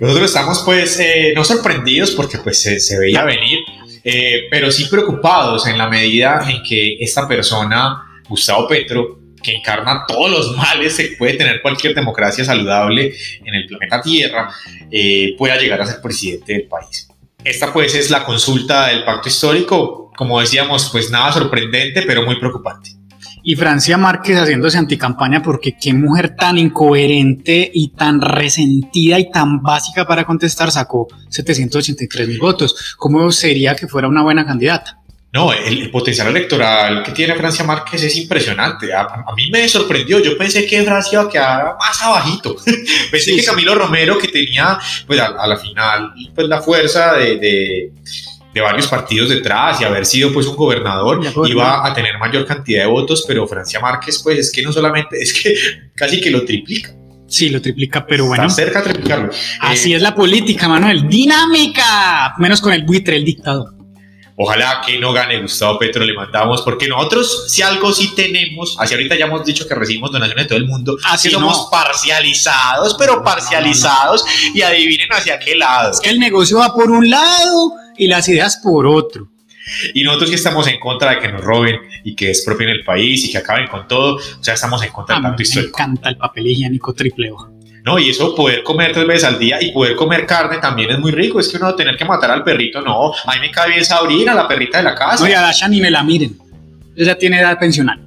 Nosotros 0.00 0.26
estamos 0.26 0.62
pues 0.64 1.00
eh, 1.00 1.32
no 1.34 1.42
sorprendidos 1.42 2.10
porque 2.10 2.38
pues 2.38 2.60
se, 2.60 2.78
se 2.78 2.98
veía 2.98 3.24
venir, 3.24 3.60
eh, 4.04 4.42
pero 4.50 4.70
sí 4.70 4.84
preocupados 4.86 5.66
en 5.66 5.78
la 5.78 5.88
medida 5.88 6.46
en 6.48 6.62
que 6.62 6.96
esta 7.00 7.26
persona, 7.26 8.02
Gustavo 8.28 8.68
Petro, 8.68 9.21
que 9.42 9.56
encarna 9.56 10.04
todos 10.06 10.30
los 10.30 10.56
males 10.56 10.96
que 10.96 11.14
puede 11.18 11.34
tener 11.34 11.60
cualquier 11.62 11.94
democracia 11.94 12.44
saludable 12.44 13.14
en 13.44 13.54
el 13.54 13.66
planeta 13.66 14.00
Tierra, 14.00 14.50
eh, 14.90 15.34
pueda 15.36 15.56
llegar 15.56 15.80
a 15.80 15.86
ser 15.86 16.00
presidente 16.00 16.52
del 16.52 16.68
país. 16.68 17.08
Esta 17.44 17.72
pues 17.72 17.94
es 17.94 18.10
la 18.10 18.24
consulta 18.24 18.88
del 18.88 19.04
pacto 19.04 19.28
histórico, 19.28 20.12
como 20.16 20.40
decíamos, 20.40 20.88
pues 20.90 21.10
nada 21.10 21.32
sorprendente, 21.32 22.02
pero 22.02 22.24
muy 22.24 22.38
preocupante. 22.38 22.90
Y 23.44 23.56
Francia 23.56 23.98
Márquez 23.98 24.38
haciéndose 24.38 24.78
anticampaña 24.78 25.42
porque 25.42 25.76
qué 25.76 25.92
mujer 25.92 26.36
tan 26.36 26.58
incoherente 26.58 27.68
y 27.74 27.88
tan 27.88 28.20
resentida 28.20 29.18
y 29.18 29.32
tan 29.32 29.60
básica 29.60 30.06
para 30.06 30.24
contestar 30.24 30.70
sacó 30.70 31.08
783 31.28 32.28
mil 32.28 32.38
votos. 32.38 32.94
¿Cómo 32.96 33.32
sería 33.32 33.74
que 33.74 33.88
fuera 33.88 34.06
una 34.06 34.22
buena 34.22 34.46
candidata? 34.46 35.01
No, 35.32 35.50
el, 35.52 35.80
el 35.82 35.90
potencial 35.90 36.28
electoral 36.28 37.02
que 37.02 37.12
tiene 37.12 37.34
Francia 37.34 37.64
Márquez 37.64 38.02
es 38.02 38.16
impresionante. 38.18 38.92
A, 38.92 39.00
a 39.00 39.34
mí 39.34 39.50
me 39.50 39.66
sorprendió. 39.66 40.20
Yo 40.20 40.36
pensé 40.36 40.66
que 40.66 40.82
Francia 40.82 41.20
iba 41.20 41.22
a 41.22 41.28
quedar 41.30 41.76
más 41.78 42.02
abajito. 42.02 42.54
pensé 43.10 43.30
Sí, 43.30 43.36
que 43.36 43.40
sí. 43.40 43.46
Camilo 43.46 43.74
Romero, 43.74 44.18
que 44.18 44.28
tenía 44.28 44.78
pues 45.06 45.18
a, 45.18 45.28
a 45.28 45.46
la 45.46 45.56
final 45.56 46.12
pues 46.34 46.46
la 46.48 46.60
fuerza 46.60 47.14
de, 47.14 47.36
de- 47.38 47.92
de 48.52 48.60
varios 48.60 48.86
partidos 48.86 49.30
detrás 49.30 49.80
y 49.80 49.84
haber 49.84 50.04
sido 50.04 50.30
pues 50.30 50.46
un 50.46 50.56
gobernador. 50.56 51.22
iba 51.48 51.86
a 51.86 51.94
tener 51.94 52.18
mayor 52.18 52.44
cantidad 52.44 52.82
de 52.84 52.90
votos, 52.90 53.24
pero 53.26 53.48
Francia 53.48 53.80
Márquez 53.80 54.20
pues 54.22 54.38
es 54.38 54.52
que 54.52 54.60
no 54.60 54.70
solamente, 54.70 55.16
es 55.18 55.32
que 55.32 55.54
casi 55.96 56.20
que 56.20 56.30
lo 56.30 56.44
triplica. 56.44 56.94
Sí, 57.26 57.48
lo 57.48 57.62
triplica, 57.62 58.06
pero 58.06 58.26
bueno. 58.26 58.42
Está 58.46 58.54
cerca 58.64 58.82
de 58.82 58.90
triplicarlo. 58.92 59.30
Así 59.60 59.94
Eh, 59.94 59.96
es 59.96 60.02
la 60.02 60.14
política, 60.14 60.68
Manuel. 60.68 61.08
¡Dinámica! 61.08 62.34
Menos 62.36 62.60
con 62.60 62.74
el 62.74 62.82
buitre, 62.84 63.16
el 63.16 63.24
dictador. 63.24 63.74
Ojalá 64.44 64.82
que 64.84 64.98
no 64.98 65.12
gane 65.12 65.40
Gustavo 65.40 65.78
Petro, 65.78 66.04
le 66.04 66.14
mandamos, 66.14 66.62
porque 66.62 66.88
nosotros, 66.88 67.44
si 67.46 67.62
algo 67.62 67.92
sí 67.92 68.12
tenemos, 68.16 68.76
así 68.80 68.92
ahorita 68.92 69.14
ya 69.14 69.26
hemos 69.26 69.44
dicho 69.44 69.68
que 69.68 69.74
recibimos 69.76 70.10
donaciones 70.10 70.46
de 70.46 70.48
todo 70.48 70.58
el 70.58 70.66
mundo, 70.66 70.98
Así 71.04 71.28
que 71.28 71.34
somos 71.34 71.56
no. 71.56 71.70
parcializados, 71.70 72.96
pero 72.98 73.16
no, 73.16 73.22
parcializados, 73.22 74.24
y 74.52 74.62
adivinen 74.62 75.06
hacia 75.12 75.38
qué 75.38 75.54
lado. 75.54 75.92
Es 75.92 76.00
que 76.00 76.10
el 76.10 76.18
negocio 76.18 76.58
va 76.58 76.74
por 76.74 76.90
un 76.90 77.08
lado 77.08 77.74
y 77.96 78.08
las 78.08 78.28
ideas 78.28 78.56
por 78.56 78.84
otro. 78.84 79.28
Y 79.94 80.02
nosotros 80.02 80.30
que 80.30 80.36
estamos 80.36 80.66
en 80.66 80.80
contra 80.80 81.12
de 81.12 81.20
que 81.20 81.28
nos 81.28 81.40
roben 81.40 81.76
y 82.02 82.16
que 82.16 82.30
expropien 82.30 82.70
el 82.70 82.82
país 82.82 83.24
y 83.24 83.30
que 83.30 83.38
acaben 83.38 83.68
con 83.68 83.86
todo, 83.86 84.16
o 84.16 84.42
sea, 84.42 84.54
estamos 84.54 84.82
en 84.82 84.90
contra 84.90 85.14
del 85.14 85.22
pacto 85.22 85.42
histórico. 85.42 85.78
Me 85.78 85.84
encanta 85.84 86.08
el 86.08 86.16
papel 86.16 86.48
higiénico 86.48 86.92
triple 86.94 87.30
O. 87.30 87.48
No, 87.84 87.98
y 87.98 88.10
eso 88.10 88.34
poder 88.34 88.62
comer 88.62 88.92
tres 88.92 89.06
veces 89.06 89.24
al 89.24 89.38
día 89.38 89.60
y 89.60 89.72
poder 89.72 89.96
comer 89.96 90.24
carne 90.24 90.58
también 90.58 90.90
es 90.90 90.98
muy 90.98 91.10
rico. 91.10 91.40
Es 91.40 91.48
que 91.48 91.56
uno 91.56 91.74
tener 91.74 91.96
que 91.96 92.04
matar 92.04 92.30
al 92.30 92.44
perrito, 92.44 92.80
no. 92.80 93.12
A 93.12 93.34
mí 93.34 93.40
me 93.40 93.50
cae 93.50 93.70
bien 93.70 93.84
Sabrina, 93.84 94.34
la 94.34 94.46
perrita 94.46 94.78
de 94.78 94.84
la 94.84 94.94
casa. 94.94 95.24
No, 95.24 95.28
y 95.28 95.32
a 95.32 95.40
Dasha 95.40 95.68
ni 95.68 95.80
me 95.80 95.90
la 95.90 96.02
miren. 96.02 96.38
Ella 96.96 97.18
tiene 97.18 97.40
edad 97.40 97.58
pensional. 97.58 98.00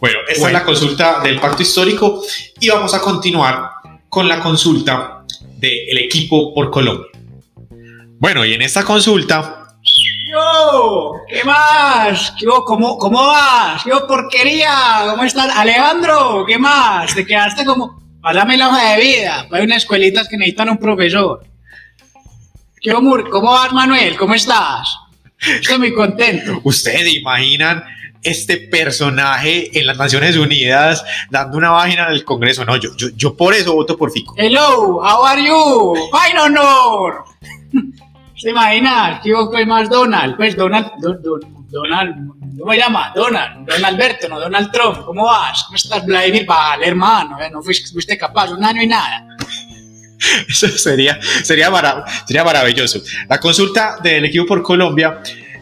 Bueno, 0.00 0.18
esta 0.28 0.48
es 0.48 0.52
la 0.52 0.64
consulta 0.64 1.20
del 1.20 1.38
pacto 1.38 1.62
histórico 1.62 2.22
y 2.58 2.68
vamos 2.68 2.92
a 2.92 3.00
continuar 3.00 3.70
con 4.08 4.28
la 4.28 4.40
consulta 4.40 5.24
del 5.58 5.98
equipo 5.98 6.52
por 6.52 6.72
Colombia. 6.72 7.06
Bueno, 8.18 8.44
y 8.44 8.54
en 8.54 8.62
esta 8.62 8.82
consulta 8.84 9.62
yo, 10.32 11.12
¿qué 11.28 11.44
más? 11.44 12.34
Yo, 12.40 12.64
¿cómo, 12.64 12.96
¿Cómo 12.96 13.26
vas? 13.26 13.84
Yo, 13.84 14.06
porquería, 14.06 15.04
¿cómo 15.10 15.24
estás? 15.24 15.54
Alejandro, 15.54 16.44
¿qué 16.46 16.58
más? 16.58 17.14
Te 17.14 17.26
quedaste 17.26 17.64
como, 17.64 18.01
pásame 18.22 18.56
la 18.56 18.68
hoja 18.68 18.94
de 18.94 19.02
vida, 19.02 19.46
hay 19.50 19.64
unas 19.64 19.78
escuelitas 19.78 20.28
que 20.28 20.36
necesitan 20.36 20.70
un 20.70 20.78
profesor. 20.78 21.44
¿Qué 22.80 22.92
¿Cómo 22.92 23.52
vas, 23.52 23.72
Manuel? 23.72 24.16
¿Cómo 24.16 24.34
estás? 24.34 24.96
Estoy 25.38 25.78
muy 25.78 25.92
contento. 25.92 26.60
¿Ustedes 26.64 27.14
imaginan 27.14 27.84
este 28.22 28.56
personaje 28.56 29.76
en 29.78 29.86
las 29.86 29.96
Naciones 29.96 30.36
Unidas 30.36 31.04
dando 31.30 31.58
una 31.58 31.70
página 31.70 32.06
en 32.06 32.12
el 32.12 32.24
Congreso? 32.24 32.64
No, 32.64 32.76
yo, 32.76 32.90
yo, 32.96 33.08
yo 33.14 33.36
por 33.36 33.54
eso 33.54 33.74
voto 33.74 33.96
por 33.96 34.10
Fico. 34.10 34.34
Hello, 34.36 35.00
how 35.00 35.24
are 35.24 35.44
you? 35.44 35.94
Fine 36.10 36.40
honor. 36.40 37.24
¿Se 38.36 38.50
imagina? 38.50 39.20
¿Qué 39.22 39.32
fue 39.50 39.66
más 39.66 39.88
Donald? 39.88 40.36
Pues 40.36 40.56
Donald, 40.56 40.90
Donald, 41.72 42.14
¿cómo 42.58 42.74
llama? 42.74 43.12
Donald, 43.14 43.66
Donald 43.66 43.84
Alberto, 43.84 44.28
no 44.28 44.38
Donald 44.38 44.70
Trump. 44.70 45.04
¿Cómo 45.06 45.24
vas? 45.24 45.64
¿Cómo 45.64 45.76
estás, 45.76 46.04
Vladimir? 46.04 46.44
Vale, 46.44 46.86
hermano, 46.86 47.40
¿eh? 47.40 47.50
no 47.50 47.62
fuiste, 47.62 47.90
fuiste, 47.90 48.18
capaz, 48.18 48.50
un 48.50 48.62
año 48.62 48.82
y 48.82 48.86
nada. 48.86 49.26
Eso 50.48 50.68
sería, 50.68 51.18
sería, 51.42 51.70
sería 52.26 52.44
maravilloso. 52.44 53.00
La 53.28 53.40
consulta 53.40 53.98
del 54.02 54.26
equipo 54.26 54.46
por 54.46 54.62
Colombia 54.62 55.20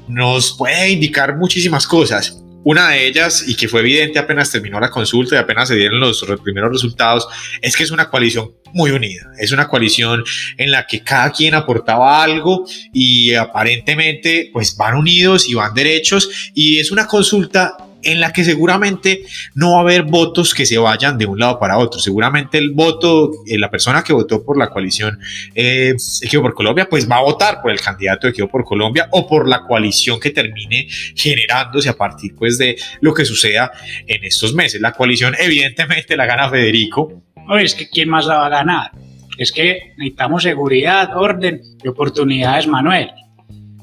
nos 0.09 0.53
puede 0.53 0.91
indicar 0.91 1.37
muchísimas 1.37 1.87
cosas. 1.87 2.37
Una 2.63 2.91
de 2.91 3.07
ellas, 3.07 3.45
y 3.47 3.57
que 3.57 3.69
fue 3.69 3.81
evidente 3.81 4.19
apenas 4.19 4.51
terminó 4.51 4.79
la 4.79 4.91
consulta 4.91 5.35
y 5.35 5.39
apenas 5.39 5.69
se 5.69 5.77
dieron 5.77 6.01
los 6.01 6.25
primeros 6.43 6.73
resultados, 6.73 7.27
es 7.63 7.77
que 7.77 7.85
es 7.85 7.91
una 7.91 8.11
coalición 8.11 8.53
muy 8.73 8.91
unida. 8.91 9.31
Es 9.39 9.53
una 9.53 9.69
coalición 9.69 10.25
en 10.57 10.71
la 10.71 10.87
que 10.87 11.03
cada 11.03 11.31
quien 11.33 11.55
aportaba 11.55 12.23
algo 12.23 12.67
y 12.93 13.35
aparentemente 13.35 14.51
pues 14.53 14.77
van 14.77 14.97
unidos 14.97 15.49
y 15.49 15.55
van 15.55 15.75
derechos 15.75 16.53
y 16.55 16.79
es 16.79 16.91
una 16.91 17.07
consulta 17.07 17.77
en 18.03 18.21
la 18.21 18.33
que 18.33 18.45
seguramente 18.45 19.23
no 19.55 19.73
va 19.73 19.79
a 19.79 19.81
haber 19.81 20.03
votos 20.05 20.55
que 20.55 20.67
se 20.67 20.79
vayan 20.79 21.19
de 21.19 21.27
un 21.27 21.39
lado 21.39 21.59
para 21.59 21.79
otro. 21.79 22.01
Seguramente 22.01 22.59
el 22.59 22.73
voto, 22.73 23.31
eh, 23.47 23.59
la 23.59 23.71
persona 23.71 24.03
que 24.03 24.13
votó 24.13 24.45
por 24.45 24.59
la 24.59 24.69
coalición 24.71 25.19
eh, 25.55 25.95
Equipo 26.23 26.43
por 26.43 26.55
Colombia, 26.55 26.89
pues 26.89 27.11
va 27.11 27.17
a 27.17 27.23
votar 27.23 27.61
por 27.63 27.71
el 27.71 27.81
candidato 27.81 28.27
de 28.27 28.33
Equipo 28.33 28.49
por 28.49 28.65
Colombia 28.65 29.09
o 29.13 29.27
por 29.27 29.49
la 29.49 29.63
coalición 29.63 30.19
que 30.21 30.31
termine 30.31 30.87
generándose 31.15 31.89
a 31.89 31.97
partir 31.97 32.35
pues 32.37 32.59
de 32.59 32.77
lo 33.01 33.15
que 33.15 33.25
suceda 33.25 33.71
en 34.07 34.25
estos 34.25 34.55
meses. 34.55 34.81
La 34.81 34.93
coalición 34.93 35.35
evidentemente 35.39 36.17
la 36.17 36.27
gana 36.27 36.49
Federico. 36.49 37.23
Oye, 37.49 37.65
es 37.65 37.75
que 37.75 37.89
¿quién 37.89 38.09
más 38.09 38.27
la 38.27 38.37
va 38.37 38.47
a 38.47 38.51
ganar? 38.51 38.91
Es 39.39 39.53
que 39.53 39.95
necesitamos 39.97 40.43
seguridad, 40.43 41.17
orden 41.17 41.63
y 41.83 41.89
oportunidades, 41.89 42.67
Manuel. 42.67 43.11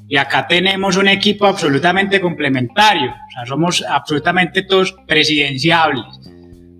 Y 0.07 0.15
acá 0.17 0.47
tenemos 0.47 0.95
un 0.95 1.09
equipo 1.09 1.45
absolutamente 1.45 2.21
complementario, 2.21 3.11
o 3.11 3.31
sea, 3.31 3.45
somos 3.45 3.83
absolutamente 3.83 4.61
todos 4.63 4.95
presidenciables. 5.05 6.05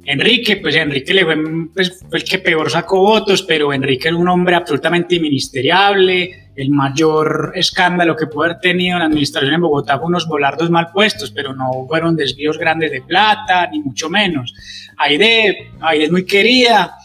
Enrique, 0.10 0.56
pues 0.56 0.74
Enrique 0.78 1.14
le 1.14 1.26
fue, 1.26 1.36
pues, 1.74 2.00
fue, 2.10 2.20
el 2.20 2.24
que 2.24 2.40
peor 2.40 2.72
sacó 2.72 3.02
votos, 3.02 3.44
pero 3.44 3.74
Enrique 3.74 4.08
es 4.08 4.14
un 4.14 4.30
hombre 4.30 4.56
absolutamente 4.56 5.20
ministeriable. 5.20 6.48
El 6.56 6.70
mayor 6.70 7.52
escándalo 7.54 8.16
que 8.16 8.28
pudo 8.28 8.46
haber 8.46 8.60
tenido 8.62 8.94
en 8.94 9.00
la 9.00 9.08
administración 9.08 9.54
en 9.54 9.60
Bogotá 9.60 9.98
fue 9.98 10.08
unos 10.08 10.26
volardos 10.26 10.70
mal 10.70 10.92
puestos, 10.94 11.32
pero 11.32 11.54
no 11.54 11.86
fueron 11.90 12.16
desvíos 12.16 12.58
grandes 12.58 12.90
de 12.90 13.02
plata, 13.02 13.68
ni 13.70 13.82
mucho 13.82 14.10
menos. 14.10 14.54
Aide, 14.96 15.72
Aide 15.82 16.06
es 16.06 16.12
muy 16.12 16.26
querida. 16.26 16.96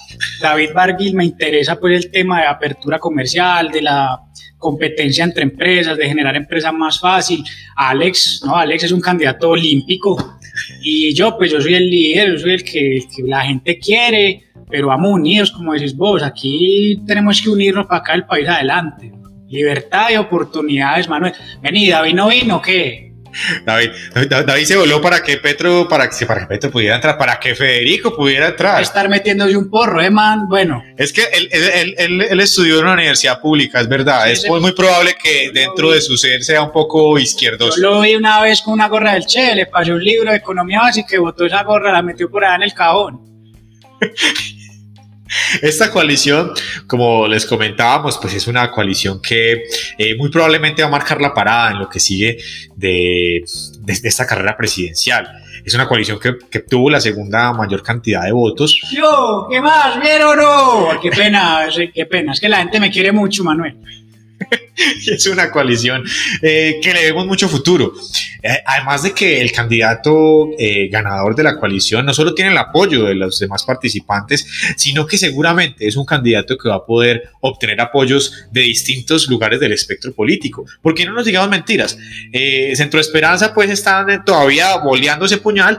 David 0.41 0.71
Barguil 0.73 1.17
me 1.17 1.25
interesa 1.25 1.81
pues 1.81 2.05
el 2.05 2.11
tema 2.13 2.43
de 2.43 2.47
apertura 2.47 3.01
comercial, 3.01 3.73
de 3.73 3.83
la 3.83 4.21
competencia 4.59 5.25
entre 5.25 5.43
empresas, 5.43 5.99
de 5.99 6.07
generar 6.07 6.37
empresas 6.37 6.73
más 6.73 7.01
fácil. 7.01 7.43
Alex, 7.75 8.43
no, 8.47 8.55
Alex 8.55 8.85
es 8.85 8.93
un 8.93 9.01
candidato 9.01 9.51
olímpico 9.51 10.39
y 10.83 11.15
yo, 11.15 11.37
pues 11.37 11.51
yo 11.51 11.61
soy 11.61 11.75
el 11.75 11.89
líder, 11.89 12.33
yo 12.33 12.39
soy 12.39 12.53
el 12.53 12.65
que, 12.65 13.01
la 13.25 13.43
gente 13.43 13.79
quiere, 13.79 14.45
pero 14.71 14.89
vamos 14.89 15.13
unidos, 15.13 15.51
como 15.51 15.73
decís 15.73 15.97
vos, 15.97 16.23
aquí 16.23 17.03
tenemos 17.07 17.41
que 17.41 17.51
unirnos 17.51 17.87
para 17.87 18.01
acá 18.01 18.15
el 18.15 18.25
país 18.25 18.49
adelante. 18.49 19.13
Libertad 19.49 20.11
y 20.11 20.17
oportunidades, 20.17 21.09
Manuel. 21.09 21.35
Vení, 21.63 21.89
David 21.89 22.15
no 22.15 22.29
vino, 22.29 22.63
¿qué? 22.63 23.12
David, 23.65 23.91
David 24.29 24.65
se 24.65 24.77
voló 24.77 25.01
para 25.01 25.23
que 25.23 25.39
Petro, 25.39 25.89
para 25.89 26.09
que, 26.09 26.27
para 26.27 26.41
que 26.41 26.47
Petro 26.47 26.71
pudiera 26.71 26.97
entrar, 26.97 27.17
para 27.17 27.39
que 27.39 27.55
Federico 27.55 28.15
pudiera 28.15 28.49
entrar. 28.49 28.83
Estar 28.83 29.09
metiéndose 29.09 29.57
un 29.57 29.71
porro, 29.71 30.01
eh, 30.01 30.11
man. 30.11 30.49
Bueno. 30.49 30.83
Es 30.97 31.13
que 31.13 31.25
él, 31.33 31.49
él, 31.51 31.95
él, 31.99 32.23
él 32.23 32.41
estudió 32.41 32.79
en 32.79 32.85
una 32.85 32.95
universidad 32.95 33.41
pública, 33.41 33.81
es 33.81 33.89
verdad. 33.89 34.31
es 34.31 34.49
muy, 34.49 34.73
probable 34.73 35.17
que 35.23 35.51
dentro 35.53 35.91
de 35.91 36.01
su 36.01 36.17
ser 36.17 36.43
sea 36.43 36.63
un 36.63 36.73
poco 36.73 37.19
izquierdoso. 37.19 37.77
Yo 37.77 37.91
lo 37.91 38.01
vi 38.01 38.15
una 38.15 38.41
vez 38.41 38.63
con 38.63 38.75
una 38.75 38.89
gorra 38.89 39.15
del 39.15 39.27
Che, 39.27 39.55
le 39.55 39.67
pasé 39.67 39.93
un 39.93 40.03
libro 40.03 40.31
de 40.31 40.37
economía 40.37 40.81
básica 40.81 41.15
y 41.15 41.19
botó 41.19 41.45
esa 41.45 41.63
gorra, 41.63 41.93
la 41.93 42.03
metió 42.03 42.31
por 42.31 42.45
allá 42.45 42.57
en 42.57 42.63
el 42.63 42.75
cajón. 42.75 43.21
Esta 45.61 45.91
coalición, 45.91 46.53
como 46.87 47.27
les 47.27 47.47
comentábamos, 47.47 48.19
pues 48.19 48.35
es 48.35 48.47
una 48.47 48.71
coalición 48.71 49.21
que 49.21 49.65
eh, 49.99 50.17
muy 50.17 50.31
probablemente 50.31 50.83
va 50.83 50.89
a 50.89 50.91
marcar 50.91 51.21
la 51.21 51.35
parada 51.35 51.73
en 51.73 51.79
lo 51.79 51.89
que 51.89 52.01
sigue 52.01 52.39
de, 52.77 53.45
esta 53.87 54.27
carrera 54.27 54.57
presidencial. 54.57 55.29
Es 55.65 55.75
una 55.75 55.87
coalición 55.87 56.19
que, 56.19 56.37
que, 56.51 56.61
tuvo 56.61 56.91
la 56.91 57.01
segunda 57.01 57.53
mayor 57.53 57.83
cantidad 57.83 58.25
de 58.25 58.33
votos. 58.33 58.81
Yo, 58.91 59.47
¿qué 59.51 59.61
más? 59.61 60.01
¿Vieron 60.01 60.39
o 60.41 60.91
no? 60.91 61.01
Qué 61.01 61.11
pena, 61.11 61.69
qué 61.95 62.07
pena. 62.07 62.33
Es 62.33 62.41
que 62.41 62.49
la 62.49 62.59
gente 62.59 62.81
me 62.81 62.91
quiere 62.91 63.13
mucho, 63.13 63.45
Manuel. 63.45 63.77
es 65.07 65.27
una 65.27 65.51
coalición 65.51 66.05
eh, 66.41 66.81
que 66.83 66.93
le 66.93 67.03
vemos 67.05 67.27
mucho 67.27 67.49
futuro. 67.49 67.93
Eh, 68.43 68.59
además 68.67 69.03
de 69.03 69.13
que 69.13 69.41
el 69.41 69.53
candidato 69.53 70.51
eh, 70.59 70.89
ganador 70.89 71.35
de 71.35 71.43
la 71.43 71.59
coalición 71.59 72.07
no 72.07 72.15
solo 72.15 72.35
tiene 72.35 72.51
el 72.51 72.59
apoyo 72.59 73.05
de 73.05 73.15
los 73.15 73.39
demás 73.39 73.65
participantes, 73.65 74.47
sino 74.77 75.07
que 75.07 75.19
seguramente 75.19 75.87
es 75.87 75.97
un 75.97 76.05
candidato 76.05 76.57
que 76.59 76.69
va 76.69 76.77
a 76.77 76.85
poder 76.85 77.31
obtener 77.41 77.81
apoyos 77.81 78.47
de 78.51 78.63
distintos 78.63 79.29
lugares 79.29 79.61
del 79.61 79.73
espectro 79.73 80.13
político. 80.13 80.65
Porque 80.81 81.05
no 81.05 81.13
nos 81.13 81.25
digamos 81.25 81.51
mentiras. 81.51 81.97
Centro 82.75 83.01
Esperanza 83.01 83.55
pues 83.55 83.71
están 83.71 84.25
todavía 84.25 84.77
boleando 84.77 85.27
ese 85.27 85.39
puñal. 85.39 85.79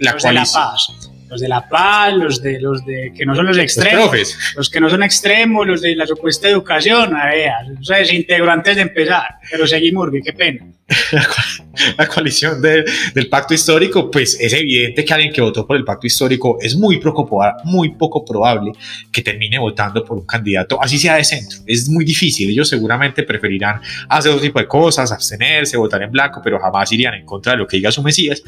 la 0.00 0.16
coalición 0.16 1.11
los 1.32 1.40
de 1.40 1.48
la 1.48 1.66
paz, 1.66 2.14
los 2.14 2.42
de 2.42 2.60
los 2.60 2.84
de 2.84 3.10
que 3.16 3.24
no 3.24 3.34
son 3.34 3.46
los 3.46 3.56
extremos, 3.56 4.10
los, 4.54 4.68
que 4.68 4.80
no 4.80 4.90
son 4.90 5.02
extremos, 5.02 5.66
los 5.66 5.80
de 5.80 5.96
la 5.96 6.06
supuesta 6.06 6.46
educación, 6.46 7.16
a 7.16 7.26
ver, 7.28 7.50
o 7.80 7.82
sea, 7.82 8.04
se 8.04 8.14
integró 8.14 8.50
antes 8.50 8.76
de 8.76 8.82
empezar, 8.82 9.24
pero 9.50 9.66
seguimos, 9.66 10.10
qué 10.22 10.32
pena. 10.34 10.66
La 11.96 12.06
coalición 12.06 12.60
del 12.60 13.28
pacto 13.30 13.54
histórico, 13.54 14.10
pues 14.10 14.36
es 14.38 14.52
evidente 14.52 15.04
que 15.04 15.14
alguien 15.14 15.32
que 15.32 15.40
votó 15.40 15.66
por 15.66 15.76
el 15.76 15.84
pacto 15.84 16.06
histórico 16.06 16.58
es 16.60 16.76
muy 16.76 16.98
poco, 16.98 17.26
muy 17.64 17.94
poco 17.94 18.24
probable 18.24 18.72
que 19.10 19.22
termine 19.22 19.58
votando 19.58 20.04
por 20.04 20.18
un 20.18 20.26
candidato, 20.26 20.82
así 20.82 20.98
sea 20.98 21.14
de 21.14 21.24
centro. 21.24 21.60
Es 21.66 21.88
muy 21.88 22.04
difícil, 22.04 22.50
ellos 22.50 22.68
seguramente 22.68 23.22
preferirán 23.22 23.80
hacer 24.08 24.32
otro 24.32 24.42
tipo 24.42 24.58
de 24.58 24.66
cosas, 24.66 25.12
abstenerse, 25.12 25.78
votar 25.78 26.02
en 26.02 26.10
blanco, 26.10 26.40
pero 26.44 26.58
jamás 26.58 26.92
irían 26.92 27.14
en 27.14 27.24
contra 27.24 27.52
de 27.52 27.58
lo 27.58 27.66
que 27.66 27.78
diga 27.78 27.90
su 27.90 28.02
Mesías. 28.02 28.42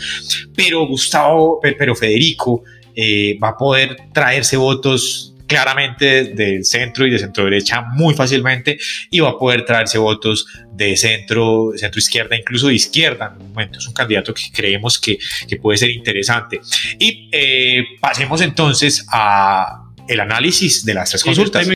Pero 0.54 0.86
Gustavo, 0.86 1.60
pero 1.62 1.94
Federico 1.94 2.62
eh, 2.94 3.38
va 3.42 3.50
a 3.50 3.56
poder 3.56 3.96
traerse 4.12 4.56
votos 4.56 5.34
claramente 5.46 6.24
del 6.24 6.64
centro 6.64 7.06
y 7.06 7.10
de 7.10 7.18
centro 7.18 7.44
derecha 7.44 7.82
muy 7.82 8.14
fácilmente 8.14 8.78
y 9.10 9.20
va 9.20 9.30
a 9.30 9.38
poder 9.38 9.64
traerse 9.64 9.98
votos 9.98 10.46
de 10.72 10.96
centro, 10.96 11.72
centro 11.76 11.98
izquierda, 11.98 12.36
incluso 12.36 12.68
de 12.68 12.74
izquierda 12.74 13.34
en 13.34 13.42
un 13.42 13.48
momento. 13.50 13.78
Es 13.78 13.86
un 13.86 13.94
candidato 13.94 14.32
que 14.32 14.44
creemos 14.52 14.98
que, 14.98 15.18
que 15.46 15.56
puede 15.56 15.78
ser 15.78 15.90
interesante. 15.90 16.60
Y 16.98 17.28
eh, 17.30 17.84
pasemos 18.00 18.40
entonces 18.40 19.06
a 19.12 19.82
el 20.08 20.20
análisis 20.20 20.84
de 20.84 20.94
las 20.94 21.10
tres 21.10 21.22
consultas. 21.22 21.68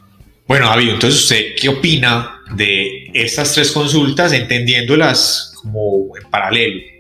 Bueno, 0.47 0.67
David, 0.67 0.91
entonces 0.91 1.23
usted 1.23 1.55
qué 1.61 1.69
opina 1.69 2.41
de 2.55 3.11
estas 3.13 3.53
tres 3.53 3.71
consultas 3.71 4.33
entendiéndolas 4.33 5.53
como 5.57 6.17
en 6.17 6.29
paralelo? 6.31 6.98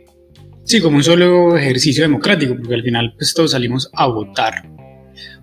Sí, 0.68 0.82
como 0.82 0.98
un 0.98 1.02
solo 1.02 1.56
ejercicio 1.56 2.02
democrático, 2.02 2.54
porque 2.54 2.74
al 2.74 2.82
final 2.82 3.14
pues 3.16 3.32
todos 3.32 3.52
salimos 3.52 3.90
a 3.94 4.06
votar. 4.06 4.68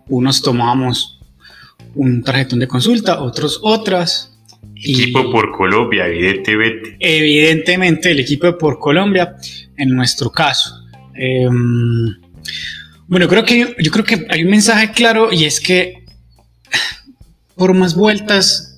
Unos 0.07 0.43
tomamos 0.43 1.19
un 1.95 2.21
tarjetón 2.21 2.59
de 2.59 2.67
consulta, 2.67 3.21
otros 3.23 3.59
otras, 3.63 4.31
Equipo 4.75 5.31
por 5.31 5.51
Colombia, 5.51 6.05
evidentemente. 6.05 6.97
Evidentemente, 6.99 8.11
el 8.11 8.19
equipo 8.19 8.55
por 8.55 8.77
Colombia, 8.77 9.35
en 9.77 9.89
nuestro 9.89 10.29
caso. 10.29 10.75
Em, 11.15 12.15
bueno, 13.07 13.27
creo 13.27 13.43
que, 13.43 13.75
yo 13.79 13.91
creo 13.91 14.05
que 14.05 14.27
hay 14.29 14.43
un 14.43 14.51
mensaje 14.51 14.91
claro 14.91 15.31
y 15.31 15.45
es 15.45 15.59
que 15.59 16.05
por 17.55 17.73
más 17.73 17.95
vueltas 17.95 18.74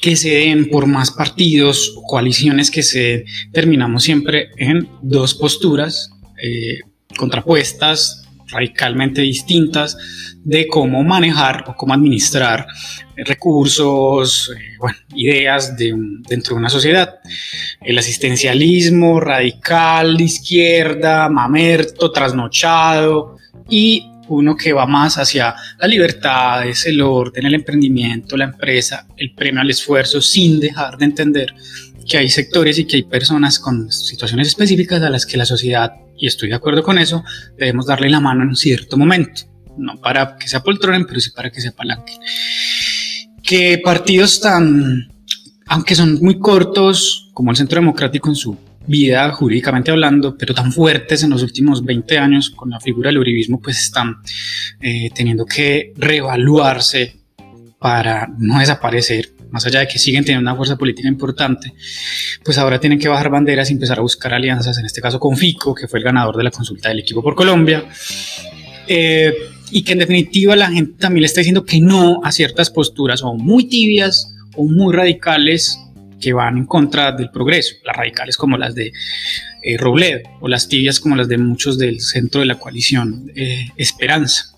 que 0.00 0.16
se 0.16 0.30
den, 0.30 0.68
por 0.68 0.86
más 0.86 1.10
partidos 1.10 1.94
o 1.96 2.02
coaliciones 2.02 2.70
que 2.70 2.82
se 2.82 3.24
terminamos 3.52 4.04
siempre 4.04 4.50
en 4.56 4.88
dos 5.02 5.34
posturas 5.34 6.10
eh, 6.42 6.80
contrapuestas, 7.16 8.22
radicalmente 8.48 9.22
distintas 9.22 9.96
de 10.44 10.66
cómo 10.66 11.02
manejar 11.02 11.64
o 11.68 11.74
cómo 11.74 11.94
administrar 11.94 12.66
recursos, 13.16 14.50
eh, 14.50 14.92
ideas 15.14 15.76
de 15.76 15.94
dentro 16.28 16.54
de 16.54 16.60
una 16.60 16.68
sociedad. 16.68 17.20
El 17.80 17.98
asistencialismo 17.98 19.20
radical, 19.20 20.20
izquierda, 20.20 21.28
mamerto, 21.28 22.10
trasnochado 22.12 23.36
y 23.68 24.11
uno 24.36 24.56
que 24.56 24.72
va 24.72 24.86
más 24.86 25.18
hacia 25.18 25.54
la 25.78 25.86
libertad, 25.86 26.66
es 26.66 26.86
el 26.86 27.00
orden, 27.00 27.46
el 27.46 27.54
emprendimiento, 27.54 28.36
la 28.36 28.44
empresa, 28.44 29.06
el 29.16 29.34
premio 29.34 29.60
al 29.60 29.70
esfuerzo, 29.70 30.20
sin 30.20 30.60
dejar 30.60 30.98
de 30.98 31.04
entender 31.04 31.54
que 32.08 32.18
hay 32.18 32.28
sectores 32.28 32.78
y 32.78 32.84
que 32.84 32.96
hay 32.96 33.02
personas 33.04 33.58
con 33.58 33.90
situaciones 33.90 34.48
específicas 34.48 35.02
a 35.02 35.10
las 35.10 35.26
que 35.26 35.36
la 35.36 35.46
sociedad, 35.46 35.92
y 36.16 36.26
estoy 36.26 36.48
de 36.48 36.56
acuerdo 36.56 36.82
con 36.82 36.98
eso, 36.98 37.24
debemos 37.56 37.86
darle 37.86 38.10
la 38.10 38.20
mano 38.20 38.42
en 38.42 38.50
un 38.50 38.56
cierto 38.56 38.96
momento, 38.96 39.42
no 39.78 40.00
para 40.00 40.36
que 40.36 40.48
se 40.48 40.56
apoltronen, 40.56 41.06
pero 41.06 41.20
sí 41.20 41.30
para 41.30 41.50
que 41.50 41.60
se 41.60 41.68
apalanquen. 41.68 42.18
Que 43.42 43.80
partidos 43.82 44.40
tan, 44.40 45.08
aunque 45.66 45.94
son 45.94 46.18
muy 46.20 46.38
cortos, 46.38 47.30
como 47.34 47.50
el 47.50 47.56
Centro 47.56 47.80
Democrático 47.80 48.28
en 48.28 48.36
su 48.36 48.56
vida 48.86 49.30
jurídicamente 49.32 49.90
hablando, 49.90 50.36
pero 50.36 50.54
tan 50.54 50.72
fuertes 50.72 51.22
en 51.22 51.30
los 51.30 51.42
últimos 51.42 51.84
20 51.84 52.18
años 52.18 52.50
con 52.50 52.70
la 52.70 52.80
figura 52.80 53.08
del 53.08 53.18
uribismo, 53.18 53.60
pues 53.60 53.78
están 53.78 54.16
eh, 54.80 55.10
teniendo 55.14 55.46
que 55.46 55.92
reevaluarse 55.96 57.20
para 57.78 58.28
no 58.38 58.60
desaparecer, 58.60 59.30
más 59.50 59.66
allá 59.66 59.80
de 59.80 59.88
que 59.88 59.98
siguen 59.98 60.24
teniendo 60.24 60.48
una 60.48 60.56
fuerza 60.56 60.76
política 60.76 61.08
importante, 61.08 61.72
pues 62.44 62.56
ahora 62.58 62.78
tienen 62.78 62.98
que 62.98 63.08
bajar 63.08 63.28
banderas 63.28 63.70
y 63.70 63.72
empezar 63.72 63.98
a 63.98 64.02
buscar 64.02 64.32
alianzas, 64.32 64.78
en 64.78 64.86
este 64.86 65.00
caso 65.00 65.18
con 65.18 65.36
FICO, 65.36 65.74
que 65.74 65.88
fue 65.88 65.98
el 65.98 66.04
ganador 66.04 66.36
de 66.36 66.44
la 66.44 66.50
consulta 66.50 66.88
del 66.88 67.00
equipo 67.00 67.22
por 67.22 67.34
Colombia, 67.34 67.84
eh, 68.86 69.34
y 69.70 69.82
que 69.82 69.92
en 69.92 69.98
definitiva 69.98 70.54
la 70.54 70.70
gente 70.70 70.94
también 70.98 71.22
le 71.22 71.26
está 71.26 71.40
diciendo 71.40 71.64
que 71.64 71.80
no 71.80 72.20
a 72.22 72.30
ciertas 72.30 72.70
posturas 72.70 73.22
o 73.22 73.34
muy 73.34 73.64
tibias 73.64 74.34
o 74.54 74.64
muy 74.64 74.94
radicales 74.94 75.78
que 76.22 76.32
van 76.32 76.56
en 76.56 76.66
contra 76.66 77.12
del 77.12 77.30
progreso, 77.30 77.74
las 77.84 77.96
radicales 77.96 78.36
como 78.36 78.56
las 78.56 78.74
de 78.74 78.92
eh, 79.62 79.76
Robledo 79.76 80.20
o 80.40 80.48
las 80.48 80.68
tibias 80.68 81.00
como 81.00 81.16
las 81.16 81.28
de 81.28 81.36
muchos 81.36 81.78
del 81.78 82.00
centro 82.00 82.40
de 82.40 82.46
la 82.46 82.58
coalición 82.58 83.30
eh, 83.34 83.66
Esperanza. 83.76 84.56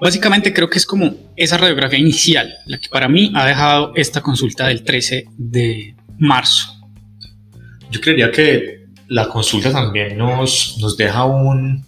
Básicamente 0.00 0.52
creo 0.52 0.70
que 0.70 0.78
es 0.78 0.86
como 0.86 1.32
esa 1.36 1.58
radiografía 1.58 1.98
inicial 1.98 2.52
la 2.66 2.78
que 2.78 2.88
para 2.88 3.08
mí 3.08 3.32
ha 3.34 3.46
dejado 3.46 3.92
esta 3.96 4.22
consulta 4.22 4.68
del 4.68 4.82
13 4.82 5.26
de 5.36 5.94
marzo. 6.18 6.72
Yo 7.90 8.00
creería 8.00 8.30
que 8.30 8.86
la 9.08 9.28
consulta 9.28 9.72
también 9.72 10.16
nos, 10.16 10.76
nos 10.80 10.96
deja 10.96 11.24
un, 11.24 11.86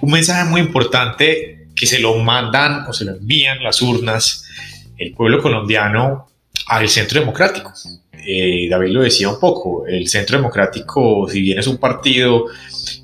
un 0.00 0.10
mensaje 0.10 0.48
muy 0.48 0.60
importante 0.60 1.68
que 1.74 1.86
se 1.86 1.98
lo 1.98 2.16
mandan 2.16 2.86
o 2.88 2.92
se 2.92 3.04
lo 3.04 3.12
envían 3.12 3.62
las 3.62 3.82
urnas 3.82 4.44
el 4.98 5.12
pueblo 5.12 5.40
colombiano 5.40 6.26
al 6.68 6.88
Centro 6.88 7.20
Democrático. 7.20 7.72
Eh, 8.26 8.68
David 8.68 8.90
lo 8.90 9.02
decía 9.02 9.30
un 9.30 9.40
poco, 9.40 9.86
el 9.86 10.06
Centro 10.08 10.36
Democrático, 10.36 11.26
si 11.28 11.40
bien 11.40 11.58
es 11.58 11.66
un 11.66 11.78
partido 11.78 12.46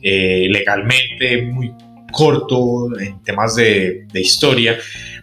eh, 0.03 0.47
legalmente 0.51 1.43
muy 1.43 1.73
corto 2.13 2.89
en 2.99 3.23
temas 3.23 3.57
de, 3.57 4.07
historia, 4.15 4.79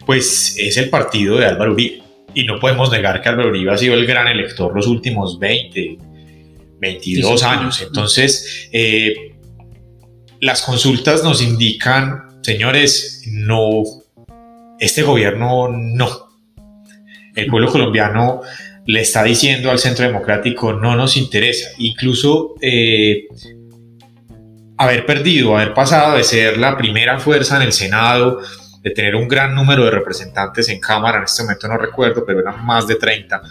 pues 0.05 0.55
es 0.57 0.75
el 0.77 0.89
partido 0.89 1.37
de 1.37 1.45
Álvaro 1.45 1.73
Uribe. 1.73 2.01
Y 2.33 2.45
no 2.45 2.59
podemos 2.59 2.91
negar 2.91 3.21
que 3.21 3.29
Álvaro 3.29 3.49
Uribe 3.49 3.71
ha 3.71 3.77
sido 3.77 3.93
el 3.93 4.05
gran 4.05 4.27
elector 4.27 4.73
los 4.73 4.87
últimos 4.87 5.37
20, 5.37 5.97
22 6.79 7.43
años. 7.43 7.81
Entonces, 7.85 8.69
eh, 8.71 9.13
las 10.39 10.63
consultas 10.63 11.23
nos 11.23 11.41
indican, 11.41 12.41
señores, 12.41 13.23
no, 13.27 13.83
este 14.79 15.03
gobierno 15.03 15.69
no, 15.69 16.30
el 17.35 17.47
pueblo 17.47 17.71
colombiano 17.71 18.41
le 18.85 19.01
está 19.01 19.23
diciendo 19.23 19.71
al 19.71 19.79
Centro 19.79 20.05
Democrático 20.05 20.73
no 20.73 20.95
nos 20.95 21.17
interesa. 21.17 21.69
Incluso 21.77 22.55
eh, 22.61 23.27
haber 24.77 25.05
perdido, 25.05 25.55
haber 25.55 25.73
pasado 25.73 26.17
de 26.17 26.23
ser 26.23 26.57
la 26.57 26.77
primera 26.77 27.19
fuerza 27.19 27.57
en 27.57 27.63
el 27.63 27.73
Senado, 27.73 28.39
de 28.81 28.89
tener 28.89 29.15
un 29.15 29.27
gran 29.27 29.53
número 29.53 29.85
de 29.85 29.91
representantes 29.91 30.67
en 30.69 30.79
Cámara, 30.79 31.19
en 31.19 31.25
este 31.25 31.43
momento 31.43 31.67
no 31.67 31.77
recuerdo, 31.77 32.25
pero 32.25 32.39
eran 32.39 32.65
más 32.65 32.87
de 32.87 32.95
30, 32.95 33.41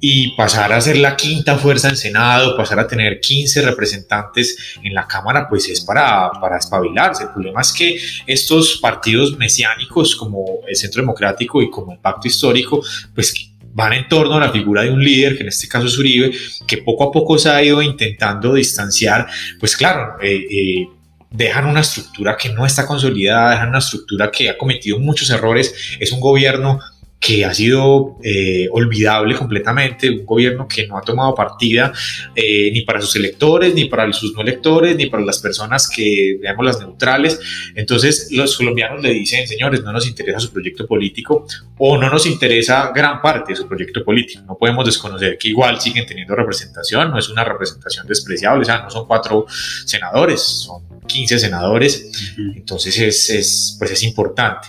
y 0.00 0.34
pasar 0.34 0.72
a 0.72 0.80
ser 0.80 0.96
la 0.96 1.14
quinta 1.14 1.58
fuerza 1.58 1.90
en 1.90 1.96
Senado, 1.96 2.56
pasar 2.56 2.78
a 2.78 2.86
tener 2.86 3.20
15 3.20 3.62
representantes 3.62 4.56
en 4.82 4.94
la 4.94 5.06
Cámara, 5.06 5.46
pues 5.48 5.68
es 5.68 5.82
para, 5.82 6.30
para 6.40 6.56
espabilarse. 6.56 7.24
El 7.24 7.30
problema 7.30 7.60
es 7.60 7.72
que 7.72 8.00
estos 8.26 8.78
partidos 8.78 9.36
mesiánicos 9.36 10.16
como 10.16 10.60
el 10.66 10.74
Centro 10.74 11.02
Democrático 11.02 11.60
y 11.60 11.70
como 11.70 11.92
el 11.92 11.98
Pacto 11.98 12.26
Histórico, 12.26 12.82
pues 13.14 13.34
van 13.72 13.92
en 13.92 14.08
torno 14.08 14.36
a 14.36 14.40
la 14.40 14.50
figura 14.50 14.82
de 14.82 14.90
un 14.90 15.02
líder, 15.02 15.36
que 15.36 15.42
en 15.42 15.48
este 15.48 15.68
caso 15.68 15.86
es 15.86 15.98
Uribe, 15.98 16.32
que 16.66 16.78
poco 16.78 17.04
a 17.04 17.12
poco 17.12 17.38
se 17.38 17.50
ha 17.50 17.62
ido 17.62 17.80
intentando 17.82 18.54
distanciar, 18.54 19.26
pues 19.58 19.76
claro, 19.76 20.16
eh, 20.22 20.44
eh, 20.50 20.88
dejan 21.30 21.66
una 21.66 21.80
estructura 21.80 22.36
que 22.36 22.48
no 22.48 22.66
está 22.66 22.86
consolidada, 22.86 23.52
dejan 23.52 23.68
una 23.68 23.78
estructura 23.78 24.30
que 24.30 24.50
ha 24.50 24.58
cometido 24.58 24.98
muchos 24.98 25.30
errores, 25.30 25.72
es 26.00 26.10
un 26.10 26.20
gobierno 26.20 26.80
que 27.20 27.44
ha 27.44 27.52
sido 27.52 28.16
eh, 28.24 28.66
olvidable 28.72 29.34
completamente, 29.34 30.08
un 30.08 30.24
gobierno 30.24 30.66
que 30.66 30.86
no 30.86 30.96
ha 30.96 31.02
tomado 31.02 31.34
partida 31.34 31.92
eh, 32.34 32.70
ni 32.72 32.80
para 32.80 33.02
sus 33.02 33.14
electores, 33.14 33.74
ni 33.74 33.84
para 33.84 34.10
sus 34.14 34.32
no 34.32 34.40
electores, 34.40 34.96
ni 34.96 35.06
para 35.06 35.22
las 35.22 35.38
personas 35.38 35.88
que, 35.94 36.38
veamos, 36.40 36.64
las 36.64 36.80
neutrales. 36.80 37.38
Entonces 37.74 38.28
los 38.32 38.56
colombianos 38.56 39.02
le 39.02 39.10
dicen, 39.10 39.46
señores, 39.46 39.82
no 39.82 39.92
nos 39.92 40.08
interesa 40.08 40.40
su 40.40 40.50
proyecto 40.50 40.86
político 40.86 41.46
o 41.76 41.98
no 41.98 42.08
nos 42.08 42.24
interesa 42.24 42.90
gran 42.94 43.20
parte 43.20 43.52
de 43.52 43.56
su 43.56 43.68
proyecto 43.68 44.02
político. 44.02 44.42
No 44.46 44.56
podemos 44.56 44.86
desconocer 44.86 45.36
que 45.36 45.48
igual 45.48 45.78
siguen 45.78 46.06
teniendo 46.06 46.34
representación, 46.34 47.10
no 47.10 47.18
es 47.18 47.28
una 47.28 47.44
representación 47.44 48.06
despreciable, 48.06 48.62
o 48.62 48.64
sea, 48.64 48.80
no 48.80 48.90
son 48.90 49.06
cuatro 49.06 49.44
senadores, 49.84 50.40
son 50.40 50.82
15 51.06 51.38
senadores, 51.38 52.34
entonces 52.56 52.98
es, 52.98 53.28
es, 53.28 53.76
pues 53.78 53.90
es 53.90 54.02
importante. 54.04 54.68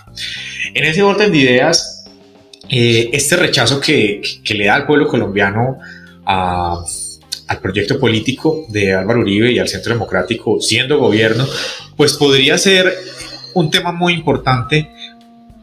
En 0.74 0.84
ese 0.84 1.02
orden 1.02 1.32
de 1.32 1.38
ideas, 1.38 2.01
eh, 2.74 3.10
este 3.12 3.36
rechazo 3.36 3.78
que, 3.78 4.22
le 4.48 4.64
da 4.64 4.74
al 4.74 4.86
pueblo 4.86 5.06
colombiano 5.06 5.78
al 6.24 7.60
proyecto 7.60 8.00
político 8.00 8.64
de 8.68 8.94
Álvaro 8.94 9.20
Uribe 9.20 9.52
y 9.52 9.58
al 9.58 9.68
Centro 9.68 9.92
Democrático 9.92 10.58
siendo 10.58 10.98
gobierno, 10.98 11.46
pues 11.98 12.14
podría 12.14 12.56
ser 12.56 12.96
un 13.52 13.70
tema 13.70 13.92
muy 13.92 14.14
importante 14.14 14.90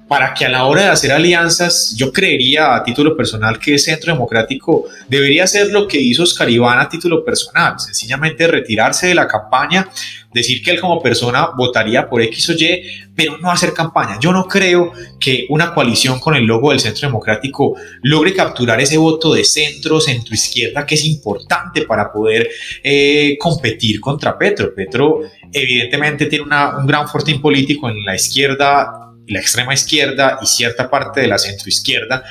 para 0.09 0.33
que 0.33 0.43
a 0.43 0.49
la 0.49 0.65
hora 0.65 0.81
de 0.81 0.89
hacer 0.89 1.11
alianzas, 1.11 1.93
yo 1.95 2.11
creería 2.11 2.75
a 2.75 2.83
título 2.83 3.15
personal 3.15 3.59
que 3.59 3.73
el 3.73 3.79
Centro 3.79 4.11
Democrático 4.11 4.85
debería 5.07 5.43
hacer 5.43 5.71
lo 5.71 5.87
que 5.87 6.01
hizo 6.01 6.23
Oscar 6.23 6.49
Iván 6.49 6.79
a 6.79 6.89
título 6.89 7.23
personal, 7.23 7.79
sencillamente 7.79 8.47
retirarse 8.47 9.05
de 9.05 9.13
la 9.13 9.27
campaña, 9.27 9.87
decir 10.33 10.63
que 10.63 10.71
él 10.71 10.79
como 10.81 10.99
persona 10.99 11.49
votaría 11.55 12.09
por 12.09 12.23
X 12.23 12.49
o 12.49 12.53
Y, 12.53 12.81
pero 13.15 13.37
no 13.37 13.51
hacer 13.51 13.71
campaña. 13.71 14.17
Yo 14.19 14.31
no 14.31 14.45
creo 14.45 14.91
que 15.19 15.45
una 15.49 15.75
coalición 15.75 16.19
con 16.19 16.35
el 16.35 16.45
logo 16.45 16.71
del 16.71 16.79
Centro 16.79 17.07
Democrático 17.07 17.75
logre 18.01 18.33
capturar 18.33 18.81
ese 18.81 18.97
voto 18.97 19.31
de 19.35 19.43
centro, 19.43 20.01
centro 20.01 20.33
izquierda, 20.33 20.87
que 20.87 20.95
es 20.95 21.05
importante 21.05 21.83
para 21.83 22.11
poder 22.11 22.49
eh, 22.83 23.37
competir 23.39 24.01
contra 24.01 24.35
Petro. 24.39 24.73
Petro 24.73 25.19
evidentemente 25.53 26.25
tiene 26.25 26.45
un 26.45 26.87
gran 26.87 27.07
fortín 27.07 27.39
político 27.39 27.87
en 27.89 28.03
la 28.03 28.15
izquierda 28.15 29.08
la 29.29 29.39
extrema 29.39 29.73
izquierda 29.73 30.39
y 30.41 30.45
cierta 30.45 30.89
parte 30.89 31.21
de 31.21 31.27
la 31.27 31.37
centroizquierda, 31.37 32.23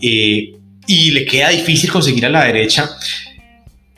eh, 0.00 0.52
y 0.86 1.10
le 1.12 1.24
queda 1.24 1.50
difícil 1.50 1.90
conseguir 1.90 2.26
a 2.26 2.30
la 2.30 2.44
derecha, 2.44 2.90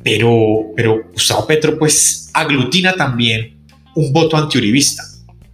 pero, 0.02 0.72
pero 0.76 1.10
Gustavo 1.12 1.46
Petro 1.46 1.78
pues 1.78 2.30
aglutina 2.32 2.94
también 2.94 3.56
un 3.94 4.12
voto 4.12 4.36
antiuribista. 4.36 5.02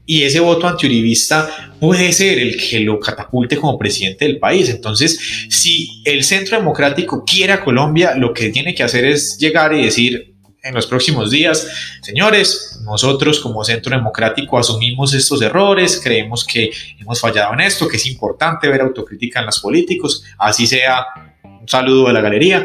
Y 0.05 0.25
ese 0.25 0.41
voto 0.41 0.67
antiuribista 0.67 1.49
puede 1.81 2.13
ser 2.13 2.39
el 2.39 2.57
que 2.57 2.81
lo 2.81 2.99
catapulte 2.99 3.57
como 3.57 3.79
presidente 3.79 4.25
del 4.27 4.39
país. 4.39 4.69
Entonces, 4.69 5.19
si 5.49 6.03
el 6.05 6.25
Centro 6.25 6.59
Democrático 6.59 7.25
quiere 7.25 7.53
a 7.53 7.65
Colombia, 7.65 8.15
lo 8.17 8.35
que 8.35 8.51
tiene 8.51 8.75
que 8.75 8.83
hacer 8.83 9.05
es 9.05 9.39
llegar 9.39 9.73
y 9.73 9.85
decir, 9.85 10.32
en 10.62 10.75
los 10.75 10.87
próximos 10.87 11.31
días. 11.31 11.66
Señores, 12.03 12.81
nosotros 12.85 13.40
como 13.40 13.64
Centro 13.64 13.96
Democrático 13.96 14.59
asumimos 14.59 15.12
estos 15.12 15.42
errores, 15.42 16.01
creemos 16.03 16.44
que 16.44 16.70
hemos 17.01 17.20
fallado 17.20 17.53
en 17.55 17.61
esto, 17.61 17.88
que 17.88 17.96
es 17.96 18.07
importante 18.07 18.68
ver 18.68 18.81
autocrítica 18.81 19.40
en 19.40 19.46
los 19.46 19.61
políticos, 19.61 20.25
así 20.38 20.66
sea 20.66 21.05
un 21.42 21.68
saludo 21.68 22.07
de 22.07 22.12
la 22.12 22.20
galería, 22.20 22.64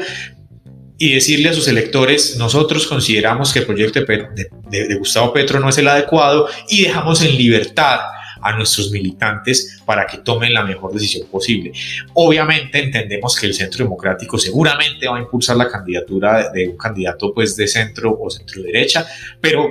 y 0.99 1.13
decirle 1.13 1.49
a 1.49 1.53
sus 1.53 1.67
electores, 1.67 2.37
nosotros 2.37 2.87
consideramos 2.87 3.53
que 3.53 3.59
el 3.59 3.65
proyecto 3.65 3.99
de, 3.99 4.49
de, 4.69 4.95
Gustavo 4.95 5.31
Petro 5.31 5.59
no 5.59 5.69
es 5.69 5.77
el 5.77 5.87
adecuado 5.87 6.47
y 6.69 6.83
dejamos 6.83 7.21
en 7.21 7.37
libertad 7.37 7.99
a 8.41 8.55
nuestros 8.55 8.91
militantes 8.91 9.81
para 9.85 10.05
que 10.05 10.19
tomen 10.19 10.53
la 10.53 10.63
mejor 10.63 10.93
decisión 10.93 11.27
posible. 11.27 11.71
Obviamente 12.13 12.83
entendemos 12.83 13.39
que 13.39 13.47
el 13.47 13.53
Centro 13.53 13.83
Democrático 13.83 14.37
seguramente 14.37 15.07
va 15.07 15.17
a 15.17 15.21
impulsar 15.21 15.57
la 15.57 15.69
candidatura 15.69 16.51
de, 16.51 16.67
un 16.69 16.77
candidato 16.77 17.33
pues 17.33 17.55
de 17.55 17.67
centro 17.67 18.17
o 18.19 18.29
centro 18.29 18.61
derecha, 18.61 19.05
pero 19.41 19.69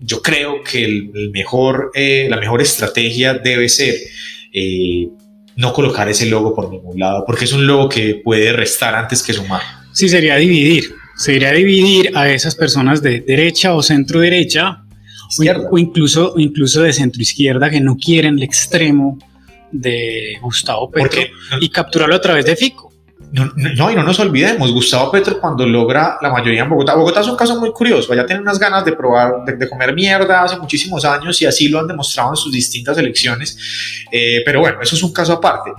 yo 0.00 0.22
creo 0.22 0.62
que 0.62 0.84
el, 0.84 1.30
mejor, 1.32 1.90
eh, 1.94 2.26
la 2.28 2.36
mejor 2.36 2.60
estrategia 2.60 3.34
debe 3.34 3.68
ser 3.68 3.94
eh, 4.52 5.08
no 5.56 5.72
colocar 5.72 6.08
ese 6.08 6.26
logo 6.26 6.54
por 6.54 6.70
ningún 6.70 6.98
lado, 6.98 7.24
porque 7.26 7.46
es 7.46 7.52
un 7.52 7.66
logo 7.66 7.88
que 7.88 8.20
puede 8.22 8.52
restar 8.52 8.94
antes 8.94 9.22
que 9.22 9.32
sumar. 9.32 9.62
Sí, 9.92 10.08
sería 10.08 10.36
dividir. 10.36 10.94
Sería 11.16 11.50
dividir 11.52 12.12
a 12.14 12.28
esas 12.30 12.54
personas 12.54 13.00
de 13.00 13.20
derecha 13.20 13.74
o 13.74 13.82
centro 13.82 14.20
derecha 14.20 14.85
o, 15.70 15.78
incluso, 15.78 16.34
incluso 16.36 16.82
de 16.82 16.92
centro 16.92 17.22
izquierda 17.22 17.70
que 17.70 17.80
no 17.80 17.96
quieren 17.96 18.36
el 18.36 18.42
extremo 18.42 19.18
de 19.70 20.38
Gustavo 20.40 20.90
Petro 20.90 21.22
y 21.60 21.68
capturarlo 21.68 22.14
a 22.14 22.20
través 22.20 22.44
de 22.44 22.56
Fico. 22.56 22.92
No, 23.32 23.50
no, 23.56 23.90
y 23.90 23.94
no 23.96 24.02
nos 24.04 24.20
olvidemos, 24.20 24.70
Gustavo 24.72 25.10
Petro 25.10 25.40
cuando 25.40 25.66
logra 25.66 26.16
la 26.22 26.30
mayoría 26.30 26.62
en 26.62 26.70
Bogotá, 26.70 26.94
Bogotá 26.94 27.20
es 27.22 27.26
un 27.26 27.36
caso 27.36 27.58
muy 27.58 27.72
curioso, 27.72 28.14
ya 28.14 28.24
tiene 28.24 28.40
unas 28.40 28.58
ganas 28.58 28.84
de 28.84 28.92
probar, 28.92 29.44
de, 29.44 29.68
comer 29.68 29.94
mierda 29.94 30.44
hace 30.44 30.56
muchísimos 30.58 31.04
años 31.04 31.40
y 31.42 31.46
así 31.46 31.68
lo 31.68 31.80
han 31.80 31.88
demostrado 31.88 32.30
en 32.30 32.36
sus 32.36 32.52
distintas 32.52 32.96
elecciones, 32.98 33.58
eh, 34.12 34.42
pero 34.44 34.60
bueno, 34.60 34.80
eso 34.80 34.94
es 34.94 35.02
un 35.02 35.12
caso 35.12 35.32
aparte. 35.32 35.72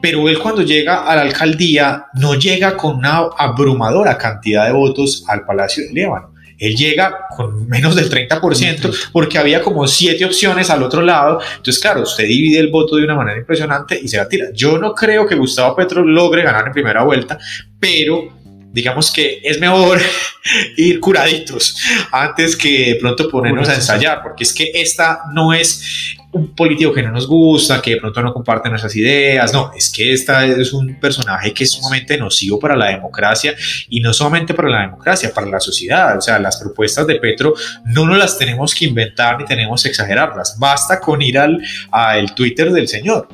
Pero 0.00 0.26
él 0.28 0.38
cuando 0.38 0.62
llega 0.62 1.04
a 1.04 1.14
la 1.14 1.22
alcaldía 1.22 2.06
no 2.14 2.34
llega 2.34 2.74
con 2.76 2.96
una 2.96 3.28
abrumadora 3.36 4.16
cantidad 4.16 4.64
de 4.64 4.72
votos 4.72 5.24
al 5.28 5.44
Palacio 5.44 5.84
de 5.86 5.92
Líbano 5.92 6.29
él 6.60 6.76
llega 6.76 7.26
con 7.34 7.66
menos 7.68 7.96
del 7.96 8.10
30% 8.10 9.10
porque 9.12 9.38
había 9.38 9.62
como 9.62 9.88
siete 9.88 10.24
opciones 10.24 10.70
al 10.70 10.82
otro 10.82 11.00
lado. 11.02 11.40
Entonces, 11.56 11.80
claro, 11.80 12.02
usted 12.02 12.24
divide 12.24 12.60
el 12.60 12.68
voto 12.68 12.96
de 12.96 13.04
una 13.04 13.14
manera 13.14 13.38
impresionante 13.38 13.98
y 14.00 14.06
se 14.08 14.18
va 14.18 14.24
a 14.24 14.28
tirar. 14.28 14.52
Yo 14.52 14.78
no 14.78 14.94
creo 14.94 15.26
que 15.26 15.34
Gustavo 15.34 15.74
Petro 15.74 16.04
logre 16.04 16.42
ganar 16.42 16.66
en 16.66 16.72
primera 16.72 17.02
vuelta, 17.02 17.38
pero 17.80 18.28
digamos 18.72 19.10
que 19.10 19.40
es 19.42 19.58
mejor 19.58 20.00
ir 20.76 21.00
curaditos 21.00 21.76
antes 22.12 22.56
que 22.56 22.92
de 22.92 22.96
pronto 22.96 23.28
ponernos 23.28 23.68
a 23.68 23.74
ensayar, 23.74 24.22
porque 24.22 24.44
es 24.44 24.52
que 24.52 24.70
esta 24.74 25.22
no 25.32 25.52
es 25.52 26.16
un 26.32 26.54
político 26.54 26.92
que 26.92 27.02
no 27.02 27.10
nos 27.10 27.26
gusta, 27.26 27.82
que 27.82 27.92
de 27.92 27.96
pronto 27.96 28.22
no 28.22 28.32
comparte 28.32 28.68
nuestras 28.68 28.94
ideas, 28.94 29.52
no, 29.52 29.72
es 29.76 29.90
que 29.90 30.12
esta 30.12 30.46
es 30.46 30.72
un 30.72 30.94
personaje 31.00 31.52
que 31.52 31.64
es 31.64 31.72
sumamente 31.72 32.16
nocivo 32.16 32.58
para 32.58 32.76
la 32.76 32.86
democracia 32.86 33.54
y 33.88 34.00
no 34.00 34.12
solamente 34.12 34.54
para 34.54 34.68
la 34.68 34.80
democracia, 34.82 35.32
para 35.34 35.48
la 35.48 35.58
sociedad, 35.58 36.16
o 36.16 36.20
sea, 36.20 36.38
las 36.38 36.56
propuestas 36.56 37.06
de 37.06 37.16
Petro 37.16 37.54
no 37.84 38.06
nos 38.06 38.18
las 38.18 38.38
tenemos 38.38 38.74
que 38.74 38.84
inventar 38.84 39.38
ni 39.38 39.44
tenemos 39.44 39.82
que 39.82 39.88
exagerarlas, 39.88 40.56
basta 40.58 41.00
con 41.00 41.20
ir 41.20 41.38
al, 41.38 41.60
al 41.90 42.34
Twitter 42.34 42.70
del 42.70 42.86
señor. 42.86 43.28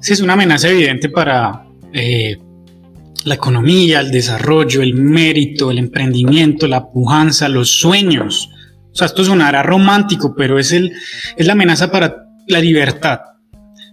Sí, 0.00 0.12
es 0.12 0.20
una 0.20 0.32
amenaza 0.32 0.68
evidente 0.68 1.08
para... 1.08 1.64
Eh, 1.92 2.38
la 3.24 3.36
economía, 3.36 4.00
el 4.00 4.10
desarrollo, 4.10 4.82
el 4.82 4.92
mérito, 4.94 5.70
el 5.70 5.78
emprendimiento, 5.78 6.66
la 6.66 6.90
pujanza, 6.90 7.48
los 7.48 7.70
sueños. 7.70 8.50
O 8.94 8.96
sea, 8.96 9.06
esto 9.06 9.24
sonará 9.24 9.64
romántico, 9.64 10.36
pero 10.36 10.56
es, 10.56 10.70
el, 10.70 10.92
es 11.36 11.46
la 11.46 11.54
amenaza 11.54 11.90
para 11.90 12.28
la 12.46 12.60
libertad, 12.60 13.18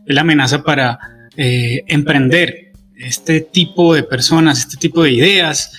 es 0.06 0.14
la 0.14 0.22
amenaza 0.22 0.64
para 0.64 1.00
eh, 1.36 1.84
emprender. 1.88 2.72
Este 2.96 3.42
tipo 3.42 3.96
de 3.96 4.04
personas, 4.04 4.60
este 4.60 4.78
tipo 4.78 5.02
de 5.02 5.12
ideas, 5.12 5.72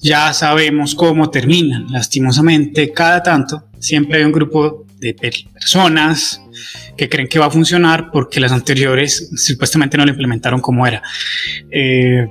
ya 0.00 0.32
sabemos 0.32 0.96
cómo 0.96 1.30
terminan. 1.30 1.86
Lastimosamente, 1.88 2.92
cada 2.92 3.22
tanto 3.22 3.68
siempre 3.78 4.18
hay 4.18 4.24
un 4.24 4.32
grupo 4.32 4.84
de 4.98 5.14
personas 5.14 6.42
que 6.96 7.08
creen 7.08 7.28
que 7.28 7.38
va 7.38 7.46
a 7.46 7.50
funcionar 7.50 8.10
porque 8.10 8.40
las 8.40 8.50
anteriores 8.50 9.30
supuestamente 9.36 9.96
no 9.96 10.04
lo 10.04 10.10
implementaron 10.10 10.60
como 10.60 10.84
era. 10.84 11.00
Eh, 11.70 12.26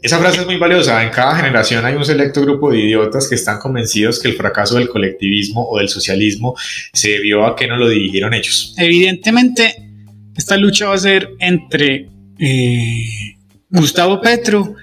esa 0.00 0.18
frase 0.18 0.40
es 0.40 0.46
muy 0.46 0.56
valiosa. 0.56 1.02
En 1.02 1.10
cada 1.10 1.36
generación 1.36 1.84
hay 1.84 1.94
un 1.94 2.04
selecto 2.04 2.42
grupo 2.42 2.70
de 2.70 2.78
idiotas 2.78 3.28
que 3.28 3.34
están 3.34 3.58
convencidos 3.58 4.20
que 4.20 4.28
el 4.28 4.34
fracaso 4.36 4.76
del 4.76 4.88
colectivismo 4.88 5.68
o 5.68 5.78
del 5.78 5.88
socialismo 5.88 6.54
se 6.92 7.10
debió 7.10 7.46
a 7.46 7.56
que 7.56 7.66
no 7.66 7.76
lo 7.76 7.88
dirigieron 7.88 8.32
ellos. 8.34 8.74
Evidentemente, 8.76 9.74
esta 10.36 10.56
lucha 10.56 10.88
va 10.88 10.94
a 10.94 10.98
ser 10.98 11.30
entre 11.40 12.08
eh, 12.38 13.36
Gustavo 13.70 14.20
Petro 14.20 14.76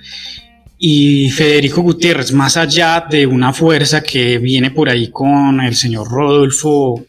y 0.78 1.30
Federico 1.30 1.82
Gutiérrez, 1.82 2.34
más 2.34 2.58
allá 2.58 3.06
de 3.10 3.26
una 3.26 3.54
fuerza 3.54 4.04
que 4.04 4.38
viene 4.38 4.72
por 4.72 4.90
ahí 4.90 5.10
con 5.10 5.62
el 5.62 5.76
señor 5.76 6.10
Rodolfo 6.10 7.06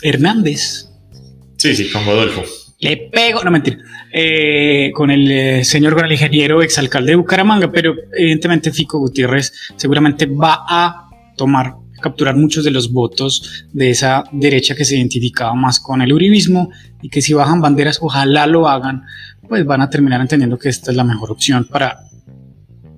Hernández. 0.00 0.86
Sí, 1.58 1.76
sí, 1.76 1.90
con 1.90 2.06
Rodolfo. 2.06 2.42
Le 2.80 2.96
pego, 3.12 3.44
no 3.44 3.50
mentira. 3.50 3.78
Eh, 4.10 4.90
con 4.94 5.10
el 5.10 5.30
eh, 5.30 5.64
señor, 5.64 5.94
con 5.94 6.06
el 6.06 6.12
ingeniero 6.12 6.62
exalcalde 6.62 7.12
de 7.12 7.16
Bucaramanga, 7.16 7.70
pero 7.70 7.94
evidentemente 8.16 8.72
Fico 8.72 8.98
Gutiérrez 8.98 9.52
seguramente 9.76 10.26
va 10.26 10.64
a 10.66 11.08
tomar, 11.36 11.74
capturar 12.00 12.36
muchos 12.36 12.64
de 12.64 12.70
los 12.70 12.90
votos 12.90 13.66
de 13.72 13.90
esa 13.90 14.24
derecha 14.32 14.74
que 14.74 14.86
se 14.86 14.96
identificaba 14.96 15.54
más 15.54 15.78
con 15.78 16.00
el 16.00 16.12
uribismo 16.12 16.70
y 17.02 17.10
que 17.10 17.20
si 17.20 17.34
bajan 17.34 17.60
banderas, 17.60 17.98
ojalá 18.00 18.46
lo 18.46 18.66
hagan, 18.66 19.02
pues 19.46 19.64
van 19.66 19.82
a 19.82 19.90
terminar 19.90 20.22
entendiendo 20.22 20.58
que 20.58 20.70
esta 20.70 20.90
es 20.90 20.96
la 20.96 21.04
mejor 21.04 21.30
opción 21.30 21.66
para 21.70 21.98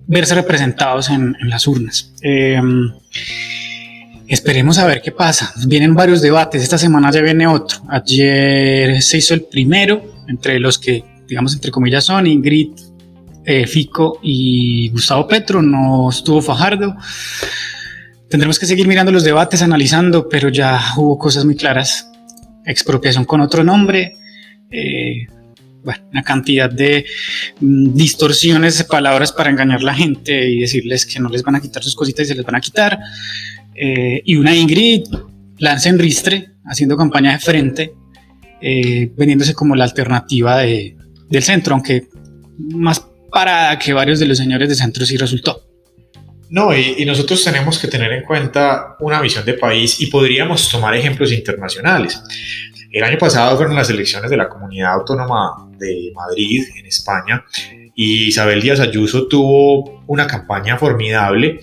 verse 0.06 0.34
representados 0.36 1.10
en, 1.10 1.36
las 1.42 1.66
urnas. 1.66 2.12
Em, 2.22 2.92
esperemos 4.32 4.78
a 4.78 4.86
ver 4.86 5.02
qué 5.02 5.12
pasa. 5.12 5.52
Vienen 5.66 5.94
varios 5.94 6.22
debates, 6.22 6.62
esta 6.62 6.78
semana 6.78 7.10
ya 7.10 7.20
viene 7.20 7.46
otro. 7.46 7.78
Ayer 7.88 9.02
se 9.02 9.18
hizo 9.18 9.34
el 9.34 9.42
primero 9.42 10.02
entre 10.26 10.58
los 10.58 10.78
que, 10.78 11.04
digamos, 11.28 11.52
entre 11.54 11.70
comillas, 11.70 12.04
son 12.04 12.26
Ingrid, 12.26 12.70
eh, 13.44 13.66
Fico 13.66 14.18
y 14.22 14.88
Gustavo 14.88 15.28
Petro, 15.28 15.60
no 15.60 16.08
estuvo 16.08 16.40
Fajardo. 16.40 16.96
Tendremos 18.30 18.58
que 18.58 18.64
seguir 18.64 18.88
mirando 18.88 19.12
los 19.12 19.24
debates, 19.24 19.60
analizando, 19.60 20.26
pero 20.30 20.48
ya 20.48 20.80
hubo 20.96 21.18
cosas 21.18 21.44
muy 21.44 21.54
claras. 21.54 22.10
Expropiación 22.64 23.26
con 23.26 23.42
otro 23.42 23.62
nombre, 23.62 24.16
eh, 24.70 25.26
bueno, 25.84 26.04
una 26.10 26.22
cantidad 26.22 26.70
de 26.70 27.04
mm, 27.60 27.92
distorsiones 27.92 28.82
palabras 28.84 29.32
para 29.32 29.50
engañar 29.50 29.80
a 29.80 29.82
la 29.82 29.94
gente 29.94 30.48
y 30.48 30.60
decirles 30.60 31.04
que 31.04 31.20
no 31.20 31.28
les 31.28 31.42
van 31.42 31.56
a 31.56 31.60
quitar 31.60 31.82
sus 31.82 31.94
cositas 31.94 32.24
y 32.24 32.28
se 32.28 32.34
les 32.34 32.46
van 32.46 32.54
a 32.54 32.60
quitar. 32.60 32.98
Eh, 33.74 34.22
y 34.24 34.36
una 34.36 34.54
Ingrid 34.54 35.04
lanza 35.58 35.88
en 35.88 35.98
ristre, 35.98 36.50
haciendo 36.64 36.96
campaña 36.96 37.32
de 37.32 37.38
frente, 37.38 37.94
eh, 38.60 39.10
vendiéndose 39.16 39.54
como 39.54 39.74
la 39.74 39.84
alternativa 39.84 40.58
de, 40.58 40.96
del 41.28 41.42
centro, 41.42 41.74
aunque 41.74 42.08
más 42.58 43.04
parada 43.30 43.78
que 43.78 43.92
varios 43.92 44.20
de 44.20 44.26
los 44.26 44.38
señores 44.38 44.68
de 44.68 44.74
centro 44.74 45.04
sí 45.06 45.16
resultó. 45.16 45.68
No, 46.50 46.76
y, 46.76 46.96
y, 46.98 47.06
nosotros 47.06 47.42
tenemos 47.42 47.78
que 47.78 47.88
tener 47.88 48.12
en 48.12 48.24
cuenta 48.24 48.96
una 49.00 49.22
visión 49.22 49.44
de 49.46 49.54
país 49.54 50.00
y 50.02 50.08
podríamos 50.08 50.68
tomar 50.68 50.94
ejemplos 50.94 51.32
internacionales. 51.32 52.22
El 52.92 53.04
año 53.04 53.16
pasado 53.16 53.56
fueron 53.56 53.74
las 53.74 53.88
elecciones 53.88 54.30
de 54.30 54.36
la 54.36 54.50
Comunidad 54.50 54.92
Autónoma 54.92 55.70
de 55.78 56.12
Madrid, 56.14 56.62
en 56.76 56.84
España, 56.84 57.42
y 57.94 58.26
Isabel 58.26 58.60
Díaz 58.60 58.80
Ayuso 58.80 59.26
tuvo 59.28 60.02
una 60.06 60.26
campaña 60.26 60.76
formidable 60.76 61.58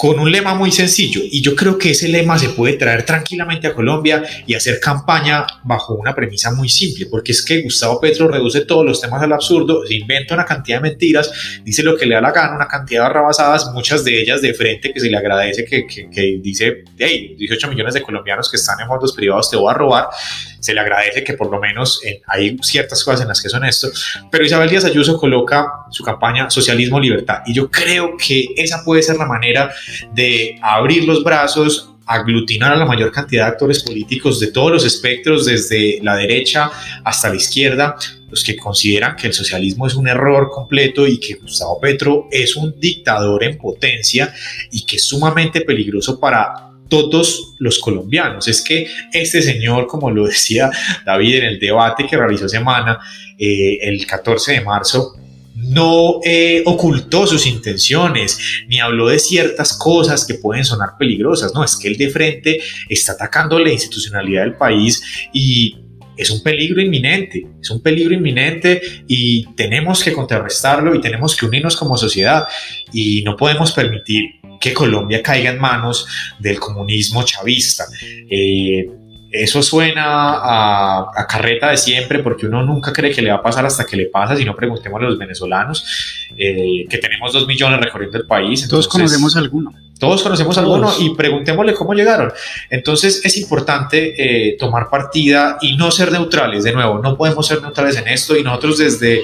con 0.00 0.18
un 0.18 0.32
lema 0.32 0.54
muy 0.54 0.72
sencillo 0.72 1.20
y 1.22 1.42
yo 1.42 1.54
creo 1.54 1.76
que 1.76 1.90
ese 1.90 2.08
lema 2.08 2.38
se 2.38 2.48
puede 2.48 2.78
traer 2.78 3.04
tranquilamente 3.04 3.66
a 3.66 3.74
Colombia 3.74 4.24
y 4.46 4.54
hacer 4.54 4.80
campaña 4.80 5.44
bajo 5.62 5.92
una 5.92 6.14
premisa 6.14 6.50
muy 6.52 6.70
simple, 6.70 7.04
porque 7.04 7.32
es 7.32 7.44
que 7.44 7.60
Gustavo 7.60 8.00
Petro 8.00 8.26
reduce 8.26 8.62
todos 8.62 8.86
los 8.86 8.98
temas 8.98 9.22
al 9.22 9.30
absurdo, 9.30 9.86
se 9.86 9.96
inventa 9.96 10.32
una 10.32 10.46
cantidad 10.46 10.78
de 10.78 10.88
mentiras, 10.88 11.30
dice 11.62 11.82
lo 11.82 11.98
que 11.98 12.06
le 12.06 12.14
da 12.14 12.22
la 12.22 12.32
gana, 12.32 12.56
una 12.56 12.66
cantidad 12.66 13.02
de 13.02 13.06
arrabasadas, 13.08 13.72
muchas 13.74 14.02
de 14.02 14.22
ellas 14.22 14.40
de 14.40 14.54
frente 14.54 14.90
que 14.90 15.00
se 15.00 15.10
le 15.10 15.18
agradece 15.18 15.66
que, 15.66 15.86
que, 15.86 16.40
dice, 16.40 16.84
hey, 16.96 17.34
18 17.38 17.68
millones 17.68 17.92
de 17.92 18.00
colombianos 18.00 18.50
que 18.50 18.56
están 18.56 18.80
en 18.80 18.86
fondos 18.86 19.12
privados 19.12 19.50
te 19.50 19.58
voy 19.58 19.70
a 19.70 19.74
robar, 19.74 20.06
se 20.60 20.74
le 20.74 20.80
agradece 20.80 21.24
que 21.24 21.34
por 21.34 21.50
lo 21.50 21.58
menos 21.60 22.00
eh, 22.04 22.22
hay 22.26 22.56
ciertas 22.62 23.02
cosas 23.02 23.22
en 23.22 23.28
las 23.28 23.42
que 23.42 23.48
son 23.48 23.64
esto, 23.64 23.88
pero 24.30 24.44
Isabel 24.44 24.70
Díaz 24.70 24.84
Ayuso 24.84 25.18
coloca 25.18 25.66
su 25.90 26.04
campaña 26.04 26.50
socialismo 26.50 27.00
libertad 27.00 27.38
y 27.46 27.54
yo 27.54 27.70
creo 27.70 28.16
que 28.16 28.48
esa 28.56 28.84
puede 28.84 29.02
ser 29.02 29.16
la 29.16 29.26
manera 29.26 29.72
de 30.12 30.58
abrir 30.62 31.04
los 31.04 31.24
brazos 31.24 31.90
aglutinar 32.10 32.72
a 32.72 32.76
la 32.76 32.86
mayor 32.86 33.12
cantidad 33.12 33.44
de 33.44 33.52
actores 33.52 33.84
políticos 33.84 34.40
de 34.40 34.48
todos 34.50 34.72
los 34.72 34.84
espectros, 34.84 35.46
desde 35.46 36.00
la 36.02 36.16
derecha 36.16 36.68
hasta 37.04 37.28
la 37.28 37.36
izquierda, 37.36 37.94
los 38.28 38.42
que 38.42 38.56
consideran 38.56 39.14
que 39.14 39.28
el 39.28 39.32
socialismo 39.32 39.86
es 39.86 39.94
un 39.94 40.08
error 40.08 40.50
completo 40.50 41.06
y 41.06 41.20
que 41.20 41.34
Gustavo 41.34 41.78
Petro 41.80 42.26
es 42.32 42.56
un 42.56 42.78
dictador 42.80 43.44
en 43.44 43.58
potencia 43.58 44.34
y 44.72 44.84
que 44.84 44.96
es 44.96 45.04
sumamente 45.06 45.60
peligroso 45.60 46.18
para 46.18 46.69
todos 46.90 47.54
los 47.58 47.78
colombianos. 47.78 48.46
Es 48.48 48.62
que 48.62 48.86
este 49.12 49.40
señor, 49.40 49.86
como 49.86 50.10
lo 50.10 50.26
decía 50.26 50.70
David 51.06 51.36
en 51.36 51.44
el 51.44 51.58
debate 51.58 52.06
que 52.06 52.18
realizó 52.18 52.46
semana, 52.46 52.98
eh, 53.38 53.78
el 53.80 54.06
14 54.06 54.52
de 54.52 54.60
marzo, 54.60 55.14
no 55.54 56.20
eh, 56.24 56.62
ocultó 56.64 57.26
sus 57.26 57.46
intenciones, 57.46 58.38
ni 58.68 58.80
habló 58.80 59.08
de 59.08 59.18
ciertas 59.18 59.76
cosas 59.76 60.24
que 60.26 60.34
pueden 60.34 60.64
sonar 60.64 60.90
peligrosas. 60.98 61.54
No, 61.54 61.64
es 61.64 61.76
que 61.76 61.88
él 61.88 61.96
de 61.96 62.10
frente 62.10 62.60
está 62.88 63.12
atacando 63.12 63.58
la 63.58 63.70
institucionalidad 63.70 64.42
del 64.42 64.54
país 64.54 65.02
y 65.32 65.76
es 66.16 66.30
un 66.30 66.42
peligro 66.42 66.82
inminente, 66.82 67.46
es 67.62 67.70
un 67.70 67.80
peligro 67.80 68.12
inminente 68.12 68.80
y 69.08 69.46
tenemos 69.54 70.04
que 70.04 70.12
contrarrestarlo 70.12 70.94
y 70.94 71.00
tenemos 71.00 71.34
que 71.34 71.46
unirnos 71.46 71.76
como 71.76 71.96
sociedad 71.96 72.44
y 72.92 73.22
no 73.22 73.36
podemos 73.36 73.72
permitir 73.72 74.39
que 74.60 74.74
Colombia 74.74 75.22
caiga 75.22 75.50
en 75.50 75.58
manos 75.58 76.06
del 76.38 76.60
comunismo 76.60 77.24
chavista. 77.24 77.86
Eh, 78.28 78.88
eso 79.30 79.62
suena 79.62 80.02
a, 80.04 81.26
carreta 81.28 81.70
de 81.70 81.76
siempre 81.76 82.20
porque 82.20 82.46
uno 82.46 82.64
nunca 82.64 82.92
cree 82.92 83.12
que 83.12 83.22
le 83.22 83.30
va 83.30 83.36
a 83.36 83.42
pasar 83.42 83.64
hasta 83.64 83.84
que 83.84 83.96
le 83.96 84.06
pasa, 84.06 84.36
si 84.36 84.44
no 84.44 84.56
preguntemos 84.56 85.00
a 85.00 85.04
los 85.04 85.18
venezolanos, 85.18 85.84
eh, 86.36 86.86
que 86.88 86.98
tenemos 86.98 87.32
dos 87.32 87.46
millones 87.46 87.80
recorriendo 87.80 88.18
el 88.18 88.26
país. 88.26 88.66
Todos 88.68 88.88
conocemos 88.88 89.36
alguno. 89.36 89.72
Todos 90.00 90.22
conocemos 90.22 90.56
alguno 90.56 90.90
y 90.98 91.14
preguntémosle 91.14 91.74
cómo 91.74 91.92
llegaron. 91.92 92.32
Entonces 92.70 93.20
es 93.22 93.36
importante 93.36 94.14
eh, 94.16 94.56
tomar 94.58 94.88
partida 94.88 95.58
y 95.60 95.76
no 95.76 95.90
ser 95.90 96.10
neutrales. 96.10 96.64
De 96.64 96.72
nuevo, 96.72 96.98
no 96.98 97.16
podemos 97.16 97.46
ser 97.46 97.60
neutrales 97.60 97.98
en 97.98 98.08
esto 98.08 98.34
y 98.34 98.42
nosotros 98.42 98.78
desde 98.78 99.22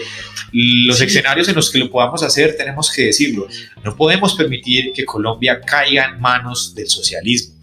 los 0.52 1.00
escenarios 1.00 1.48
en 1.48 1.54
los 1.56 1.70
que 1.70 1.78
lo 1.78 1.90
podamos 1.90 2.22
hacer 2.22 2.56
tenemos 2.56 2.92
que 2.92 3.06
decirlo. 3.06 3.48
No 3.82 3.96
podemos 3.96 4.34
permitir 4.34 4.92
que 4.92 5.04
Colombia 5.04 5.60
caiga 5.60 6.10
en 6.12 6.20
manos 6.20 6.74
del 6.74 6.88
socialismo 6.88 7.56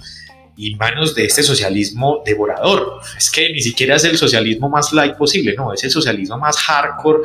y 0.56 0.76
manos 0.76 1.16
de 1.16 1.26
este 1.26 1.44
socialismo 1.44 2.22
devorador. 2.26 3.00
Es 3.18 3.32
que 3.32 3.52
ni 3.52 3.62
siquiera 3.62 3.96
es 3.96 4.04
el 4.04 4.18
socialismo 4.18 4.70
más 4.70 4.94
light 4.94 5.16
posible, 5.16 5.54
no, 5.58 5.74
es 5.74 5.84
el 5.84 5.92
socialismo 5.92 6.38
más 6.38 6.58
hardcore, 6.58 7.20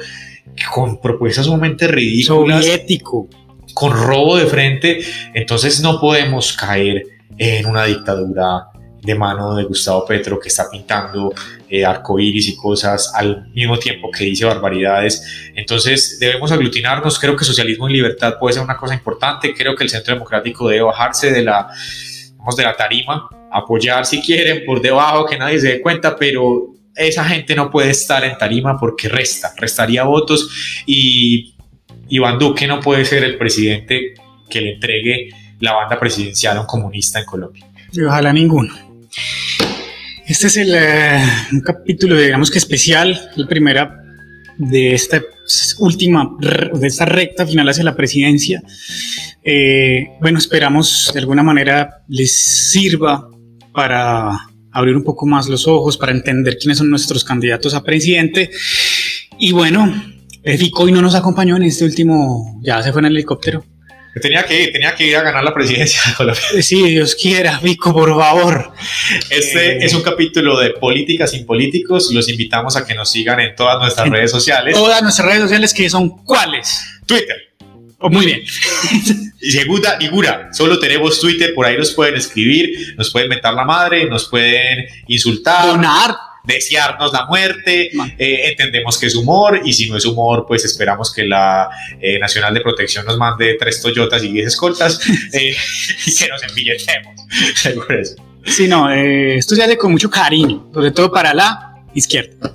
con 0.72 1.00
propuestas 1.00 1.46
sumamente 1.46 1.86
ridículas. 1.88 2.64
Soviético. 2.64 3.28
Con 3.74 3.92
robo 3.92 4.36
de 4.36 4.46
frente. 4.46 5.00
Entonces 5.34 5.80
no 5.80 6.00
podemos 6.00 6.54
caer 6.54 7.02
en 7.36 7.66
una 7.66 7.84
dictadura 7.84 8.68
de 9.02 9.14
mano 9.14 9.54
de 9.54 9.64
Gustavo 9.64 10.04
Petro 10.04 10.40
que 10.40 10.48
está 10.48 10.68
pintando 10.68 11.32
eh, 11.68 11.84
arcoíris 11.84 12.48
y 12.48 12.56
cosas 12.56 13.12
al 13.14 13.48
mismo 13.52 13.78
tiempo 13.78 14.10
que 14.10 14.24
dice 14.24 14.44
barbaridades. 14.44 15.50
Entonces 15.54 16.18
debemos 16.18 16.50
aglutinarnos. 16.50 17.18
Creo 17.18 17.36
que 17.36 17.44
socialismo 17.44 17.88
y 17.88 17.92
libertad 17.92 18.34
puede 18.40 18.54
ser 18.54 18.62
una 18.62 18.76
cosa 18.76 18.94
importante. 18.94 19.54
Creo 19.54 19.76
que 19.76 19.84
el 19.84 19.90
Centro 19.90 20.14
Democrático 20.14 20.68
debe 20.68 20.82
bajarse 20.82 21.30
de 21.30 21.42
la 21.42 21.68
de 22.56 22.64
la 22.64 22.76
tarima, 22.76 23.28
apoyar 23.50 24.06
si 24.06 24.20
quieren 24.20 24.64
por 24.64 24.80
debajo, 24.80 25.26
que 25.26 25.38
nadie 25.38 25.60
se 25.60 25.68
dé 25.68 25.80
cuenta, 25.80 26.16
pero 26.16 26.74
esa 26.94 27.24
gente 27.24 27.54
no 27.54 27.70
puede 27.70 27.90
estar 27.90 28.24
en 28.24 28.36
tarima 28.36 28.78
porque 28.78 29.08
resta, 29.08 29.52
restaría 29.56 30.02
votos 30.04 30.82
y 30.86 31.54
Iván 32.08 32.38
Duque 32.38 32.66
no 32.66 32.80
puede 32.80 33.04
ser 33.04 33.24
el 33.24 33.38
presidente 33.38 34.14
que 34.48 34.60
le 34.60 34.74
entregue 34.74 35.30
la 35.60 35.74
banda 35.74 35.98
presidencial 35.98 36.56
a 36.56 36.60
un 36.60 36.66
comunista 36.66 37.20
en 37.20 37.24
Colombia. 37.24 37.66
Y 37.92 38.02
ojalá 38.02 38.32
ninguno. 38.32 38.74
Este 40.26 40.48
es 40.48 40.56
el 40.58 40.74
eh, 40.74 41.22
un 41.52 41.60
capítulo, 41.60 42.16
digamos 42.16 42.50
que 42.50 42.58
especial, 42.58 43.30
la 43.36 43.46
primera 43.46 44.02
de 44.58 44.94
esta 44.94 45.22
última, 45.78 46.36
de 46.38 46.86
esta 46.86 47.06
recta 47.06 47.46
final 47.46 47.68
hacia 47.68 47.84
la 47.84 47.96
presidencia. 47.96 48.62
Eh, 49.50 50.10
bueno, 50.20 50.38
esperamos 50.38 51.10
de 51.10 51.20
alguna 51.20 51.42
manera 51.42 52.02
les 52.06 52.70
sirva 52.70 53.30
para 53.72 54.38
abrir 54.70 54.94
un 54.94 55.02
poco 55.02 55.24
más 55.24 55.48
los 55.48 55.66
ojos, 55.66 55.96
para 55.96 56.12
entender 56.12 56.58
quiénes 56.58 56.76
son 56.76 56.90
nuestros 56.90 57.24
candidatos 57.24 57.72
a 57.72 57.82
presidente. 57.82 58.50
Y 59.38 59.52
bueno, 59.52 60.04
Fico 60.44 60.82
hoy 60.82 60.92
no 60.92 61.00
nos 61.00 61.14
acompañó 61.14 61.56
en 61.56 61.62
este 61.62 61.86
último, 61.86 62.60
ya 62.62 62.82
se 62.82 62.92
fue 62.92 63.00
en 63.00 63.06
el 63.06 63.12
helicóptero. 63.12 63.64
Tenía 64.20 64.42
que 64.42 64.64
ir, 64.64 64.72
tenía 64.72 64.94
que 64.94 65.06
ir 65.06 65.16
a 65.16 65.22
ganar 65.22 65.42
la 65.42 65.54
presidencia 65.54 66.02
de 66.06 66.14
Colombia. 66.14 66.42
Sí, 66.60 66.82
Dios 66.90 67.14
quiera, 67.14 67.58
Vico, 67.62 67.94
por 67.94 68.14
favor. 68.18 68.72
Este 69.30 69.76
eh, 69.76 69.78
es 69.80 69.94
un 69.94 70.02
capítulo 70.02 70.58
de 70.58 70.70
Política 70.70 71.26
sin 71.26 71.46
Políticos. 71.46 72.10
Los 72.12 72.28
invitamos 72.28 72.76
a 72.76 72.84
que 72.84 72.94
nos 72.94 73.10
sigan 73.10 73.40
en 73.40 73.54
todas 73.54 73.78
nuestras 73.78 74.10
redes 74.10 74.30
sociales. 74.30 74.74
Todas 74.74 75.02
nuestras 75.02 75.26
redes 75.26 75.42
sociales, 75.42 75.72
que 75.72 75.88
son 75.88 76.10
¿cuáles? 76.22 76.84
Twitter. 77.06 77.47
Oh, 78.00 78.08
muy 78.08 78.26
bien. 78.26 78.42
y 79.40 79.50
segunda, 79.50 79.98
ninguna. 79.98 80.52
Solo 80.52 80.78
tenemos 80.78 81.20
Twitter, 81.20 81.52
por 81.54 81.66
ahí 81.66 81.76
nos 81.76 81.92
pueden 81.92 82.14
escribir, 82.14 82.94
nos 82.96 83.10
pueden 83.10 83.28
meter 83.28 83.52
la 83.52 83.64
madre, 83.64 84.08
nos 84.08 84.28
pueden 84.28 84.86
insultar. 85.08 85.66
Donar 85.66 86.16
desearnos 86.48 87.12
la 87.12 87.26
muerte, 87.26 87.90
eh, 88.18 88.48
entendemos 88.48 88.98
que 88.98 89.06
es 89.06 89.14
humor 89.14 89.60
y 89.64 89.72
si 89.74 89.88
no 89.88 89.98
es 89.98 90.06
humor, 90.06 90.46
pues 90.48 90.64
esperamos 90.64 91.12
que 91.12 91.24
la 91.24 91.68
eh, 92.00 92.18
Nacional 92.18 92.54
de 92.54 92.62
Protección 92.62 93.04
nos 93.04 93.18
mande 93.18 93.56
tres 93.60 93.82
Toyotas 93.82 94.24
y 94.24 94.32
diez 94.32 94.46
escoltas 94.46 94.98
eh, 95.34 95.54
y 96.06 96.14
que 96.14 96.28
nos 96.28 96.42
envilletemos. 96.42 97.20
sí, 98.46 98.66
no, 98.66 98.90
esto 98.90 99.54
se 99.54 99.62
hace 99.62 99.76
con 99.76 99.92
mucho 99.92 100.08
cariño, 100.08 100.70
sobre 100.72 100.90
todo 100.90 101.12
para 101.12 101.34
la 101.34 101.84
izquierda. 101.94 102.52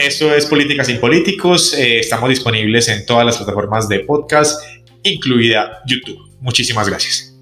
Esto 0.00 0.34
es 0.34 0.46
Políticas 0.46 0.86
sin 0.86 0.98
Políticos, 0.98 1.74
estamos 1.74 2.30
disponibles 2.30 2.88
en 2.88 3.04
todas 3.04 3.26
las 3.26 3.36
plataformas 3.36 3.86
de 3.86 4.00
podcast, 4.00 4.64
incluida 5.02 5.82
YouTube. 5.86 6.18
Muchísimas 6.40 6.88
gracias. 6.88 7.36